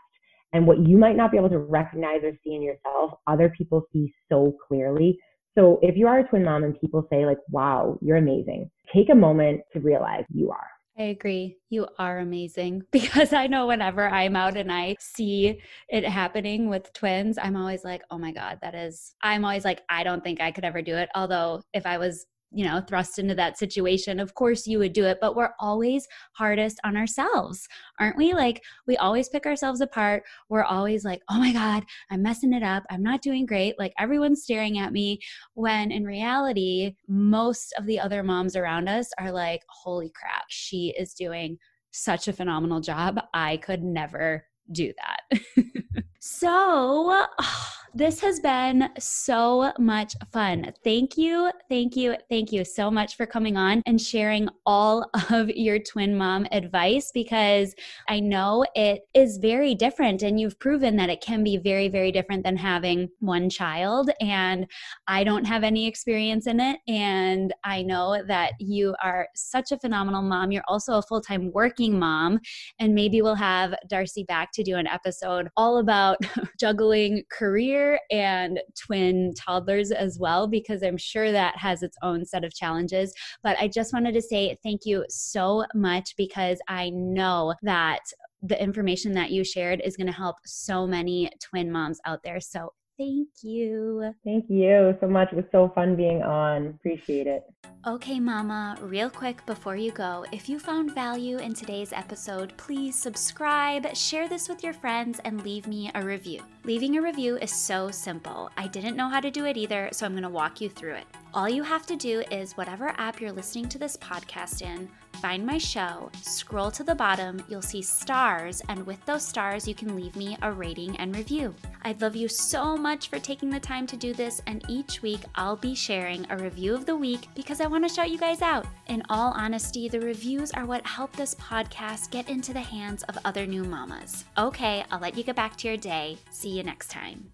And 0.53 0.67
what 0.67 0.79
you 0.87 0.97
might 0.97 1.17
not 1.17 1.31
be 1.31 1.37
able 1.37 1.51
to 1.51 1.59
recognize 1.59 2.23
or 2.25 2.33
see 2.43 2.55
in 2.55 2.63
yourself, 2.63 3.13
other 3.27 3.53
people 3.57 3.83
see 3.93 4.13
so 4.31 4.57
clearly. 4.67 5.19
So 5.57 5.79
if 5.83 5.97
you 5.97 6.07
are 6.07 6.21
a 6.21 6.29
twin 6.29 6.45
mom 6.45 6.65
and 6.65 6.81
people 6.81 7.07
say 7.11 7.27
like, 7.27 7.39
wow, 7.51 7.99
you're 8.01 8.17
amazing, 8.17 8.71
take 8.95 9.11
a 9.11 9.15
moment 9.15 9.61
to 9.75 9.81
realize 9.81 10.25
you 10.33 10.51
are. 10.51 10.67
I 10.99 11.05
agree. 11.05 11.57
You 11.71 11.87
are 11.99 12.19
amazing 12.19 12.83
because 12.91 13.33
I 13.33 13.47
know 13.47 13.67
whenever 13.67 14.09
I'm 14.09 14.35
out 14.35 14.57
and 14.57 14.73
I 14.73 14.97
see 14.99 15.61
it 15.89 16.05
happening 16.05 16.69
with 16.69 16.93
twins, 16.93 17.39
I'm 17.39 17.57
always 17.57 17.85
like, 17.85 18.03
oh 18.11 18.19
my 18.19 18.33
God, 18.33 18.59
that 18.63 18.75
is, 18.75 19.15
I'm 19.23 19.45
always 19.45 19.65
like, 19.65 19.83
I 19.89 20.03
don't 20.03 20.25
think 20.25 20.41
I 20.41 20.51
could 20.51 20.65
ever 20.65 20.83
do 20.83 20.97
it. 20.97 21.09
Although 21.15 21.63
if 21.73 21.87
I 21.87 21.99
was 21.99 22.27
you 22.51 22.65
know 22.65 22.81
thrust 22.81 23.19
into 23.19 23.35
that 23.35 23.59
situation 23.59 24.19
of 24.19 24.35
course 24.35 24.67
you 24.67 24.79
would 24.79 24.93
do 24.93 25.05
it 25.05 25.19
but 25.21 25.37
we're 25.37 25.53
always 25.61 26.07
hardest 26.33 26.79
on 26.85 26.97
ourselves 26.97 27.69
aren't 28.01 28.17
we? 28.17 28.33
Like 28.33 28.63
we 28.87 28.97
always 28.97 29.29
pick 29.29 29.47
ourselves 29.47 29.81
apart. 29.81 30.23
We're 30.49 30.65
always 30.65 31.05
like 31.05 31.23
oh 31.31 31.39
my 31.39 31.53
god 31.53 31.85
i'm 32.11 32.23
messing 32.23 32.53
it 32.53 32.63
up. 32.63 32.85
I'm 32.91 33.03
not 33.03 33.23
doing 33.23 33.47
great. 33.47 33.79
Like 33.79 33.93
everyone's 33.99 34.43
staring 34.43 34.79
at 34.79 34.93
me 34.93 35.21
when 35.55 35.91
in 35.91 36.05
reality 36.05 36.95
most 37.09 37.75
of 37.79 37.87
the 37.87 38.01
other 38.01 38.23
moms 38.23 38.57
around 38.57 38.89
us 38.89 39.11
are 39.19 39.33
like 39.33 39.63
holy 39.69 40.11
crap 40.15 40.45
she 40.49 40.95
is 40.99 41.15
doing 41.15 41.59
such 41.91 42.29
a 42.29 42.33
phenomenal 42.33 42.81
job. 42.81 43.21
I 43.35 43.57
could 43.59 43.83
never 43.83 44.45
do 44.73 44.93
that 44.97 45.41
so 46.19 47.27
this 47.95 48.21
has 48.21 48.39
been 48.41 48.89
so 48.99 49.73
much 49.79 50.15
fun. 50.33 50.73
Thank 50.85 51.17
you, 51.17 51.51
thank 51.69 51.97
you, 51.97 52.17
thank 52.29 52.53
you 52.53 52.65
so 52.65 52.91
much 52.91 53.17
for 53.17 53.27
coming 53.27 53.57
on 53.57 53.83
and 53.87 54.01
sharing 54.01 54.49
all 54.67 55.09
of 55.31 55.49
your 55.51 55.79
twin 55.79 56.17
mom 56.17 56.47
advice 56.53 57.11
because 57.13 57.75
I 58.09 58.21
know 58.21 58.65
it 58.75 59.03
is 59.15 59.39
very 59.39 59.75
different 59.75 60.23
and 60.23 60.39
you've 60.39 60.59
proven 60.59 60.97
that 60.97 61.11
it 61.11 61.21
can 61.21 61.43
be 61.43 61.57
very, 61.57 61.89
very 61.89 62.13
different 62.13 62.45
than 62.45 62.57
having 62.57 63.09
one 63.21 63.49
child. 63.49 64.11
And 64.21 64.67
I 65.07 65.25
don't 65.25 65.45
have 65.45 65.65
any 65.65 65.87
experience 65.87 66.47
in 66.47 66.61
it. 66.61 66.79
And 66.87 67.55
I 67.65 67.83
know 67.83 68.23
that 68.29 68.53
you 68.61 68.95
are 69.03 69.29
such 69.35 69.73
a 69.73 69.79
phenomenal 69.79 70.23
mom. 70.23 70.53
You're 70.53 70.63
also 70.69 70.99
a 70.99 71.03
full 71.03 71.21
time 71.21 71.51
working 71.53 71.99
mom. 71.99 72.39
And 72.79 72.95
maybe 72.95 73.23
we'll 73.23 73.35
have 73.35 73.75
Darcy 73.89 74.25
back 74.25 74.53
to 74.59 74.65
do 74.65 74.77
an 74.77 74.87
episode 74.87 75.49
all 75.57 75.79
about 75.79 76.19
juggling 76.61 77.23
career 77.31 78.01
and 78.11 78.61
twin 78.75 79.33
toddlers 79.39 79.93
as 79.93 80.19
well, 80.19 80.49
because 80.49 80.83
I'm 80.83 80.97
sure 80.97 81.31
that 81.31 81.57
has 81.57 81.83
its 81.83 81.97
own 82.03 82.25
set 82.25 82.45
of 82.45 82.53
challenges. 82.53 83.15
But 83.43 83.57
I 83.59 83.69
just 83.69 83.93
wanted 83.93 84.15
to 84.15 84.23
say 84.23 84.57
thank 84.63 84.85
you 84.85 85.05
so 85.09 85.65
much 85.75 86.15
because 86.17 86.59
I 86.69 86.91
know 86.91 87.55
that 87.63 88.01
the 88.43 88.61
information 88.61 89.13
that 89.13 89.31
you 89.31 89.45
shared 89.45 89.81
is 89.85 89.97
going 89.97 90.07
to 90.09 90.13
help 90.13 90.37
so 90.45 90.87
many 90.87 91.31
twin 91.41 91.71
moms 91.71 92.01
out 92.05 92.23
there. 92.25 92.41
So 92.41 92.73
Thank 92.99 93.29
you. 93.43 94.13
Thank 94.25 94.47
you 94.49 94.97
so 95.01 95.07
much. 95.07 95.29
It 95.31 95.37
was 95.37 95.45
so 95.53 95.71
fun 95.73 95.95
being 95.95 96.25
on. 96.25 96.67
Appreciate 96.67 97.29
it. 97.29 97.45
Okay, 97.87 98.19
Mama, 98.19 98.77
real 98.81 99.09
quick 99.09 99.47
before 99.47 99.77
you 99.77 99.93
go, 99.93 100.25
if 100.33 100.49
you 100.49 100.59
found 100.59 100.93
value 100.93 101.39
in 101.39 101.55
today's 101.55 101.93
episode, 101.93 102.53
please 102.57 102.97
subscribe, 102.97 103.95
share 103.95 104.29
this 104.29 104.49
with 104.49 104.65
your 104.65 104.73
friends, 104.73 105.21
and 105.25 105.45
leave 105.45 105.69
me 105.69 105.89
a 105.95 106.03
review. 106.03 106.43
Leaving 106.65 106.99
a 106.99 107.03
review 107.03 107.37
is 107.37 107.53
so 107.53 107.89
simple. 107.89 108.51
I 108.57 108.67
didn't 108.67 108.97
know 108.97 109.09
how 109.09 109.21
to 109.21 109.31
do 109.31 109.45
it 109.45 109.57
either, 109.57 109.91
so 109.93 110.05
I'm 110.05 110.13
going 110.13 110.25
to 110.25 110.29
walk 110.29 110.61
you 110.61 110.69
through 110.69 110.95
it. 110.95 111.07
All 111.35 111.49
you 111.49 111.63
have 111.63 111.85
to 111.87 111.97
do 111.97 112.23
is 112.31 112.57
whatever 112.57 112.89
app 112.97 113.21
you're 113.21 113.33
listening 113.33 113.69
to 113.69 113.79
this 113.79 113.99
podcast 113.99 114.63
in, 114.63 114.89
find 115.21 115.45
my 115.45 115.59
show, 115.59 116.11
scroll 116.23 116.71
to 116.71 116.83
the 116.83 116.95
bottom, 116.95 117.45
you'll 117.49 117.61
see 117.61 117.83
stars, 117.83 118.63
and 118.71 118.87
with 118.87 119.05
those 119.05 119.27
stars, 119.27 119.69
you 119.69 119.75
can 119.75 119.95
leave 119.95 120.17
me 120.17 120.39
a 120.41 120.51
rating 120.51 120.97
and 120.97 121.15
review. 121.15 121.55
I'd 121.83 122.01
love 122.01 122.17
you 122.17 122.29
so 122.29 122.79
much 122.79 123.09
for 123.09 123.19
taking 123.19 123.51
the 123.51 123.61
time 123.61 123.87
to 123.89 123.97
do 123.97 124.15
this, 124.15 124.41
and 124.47 124.65
each 124.69 125.03
week 125.03 125.21
I'll 125.35 125.57
be 125.57 125.75
sharing 125.75 126.27
a 126.31 126.39
review 126.39 126.75
of 126.75 126.87
the 126.87 126.97
week 126.97 127.29
because 127.35 127.61
I 127.61 127.67
want 127.67 127.87
to 127.87 127.95
shout 127.95 128.11
you 128.11 128.19
guys 128.19 128.41
out. 128.41 128.67
In 128.87 129.03
all 129.11 129.33
honesty, 129.37 129.89
the 129.89 130.01
reviews 130.01 130.51
are 130.53 130.65
what 130.65 130.87
help 130.87 131.15
this 131.15 131.35
podcast 131.35 132.11
get 132.11 132.31
into 132.31 132.55
the 132.55 132.61
hands 132.61 133.03
of 133.05 133.19
other 133.27 133.47
new 133.47 133.65
mamas. 133.65 134.25
Okay, 134.39 134.83
I'll 134.91 135.01
let 135.01 135.17
you 135.17 135.25
get 135.25 135.37
back 135.37 135.57
to 135.59 135.69
your 135.69 135.77
day. 135.77 136.17
See 136.31 136.51
you 136.51 136.63
next 136.63 136.91
time. 136.91 137.31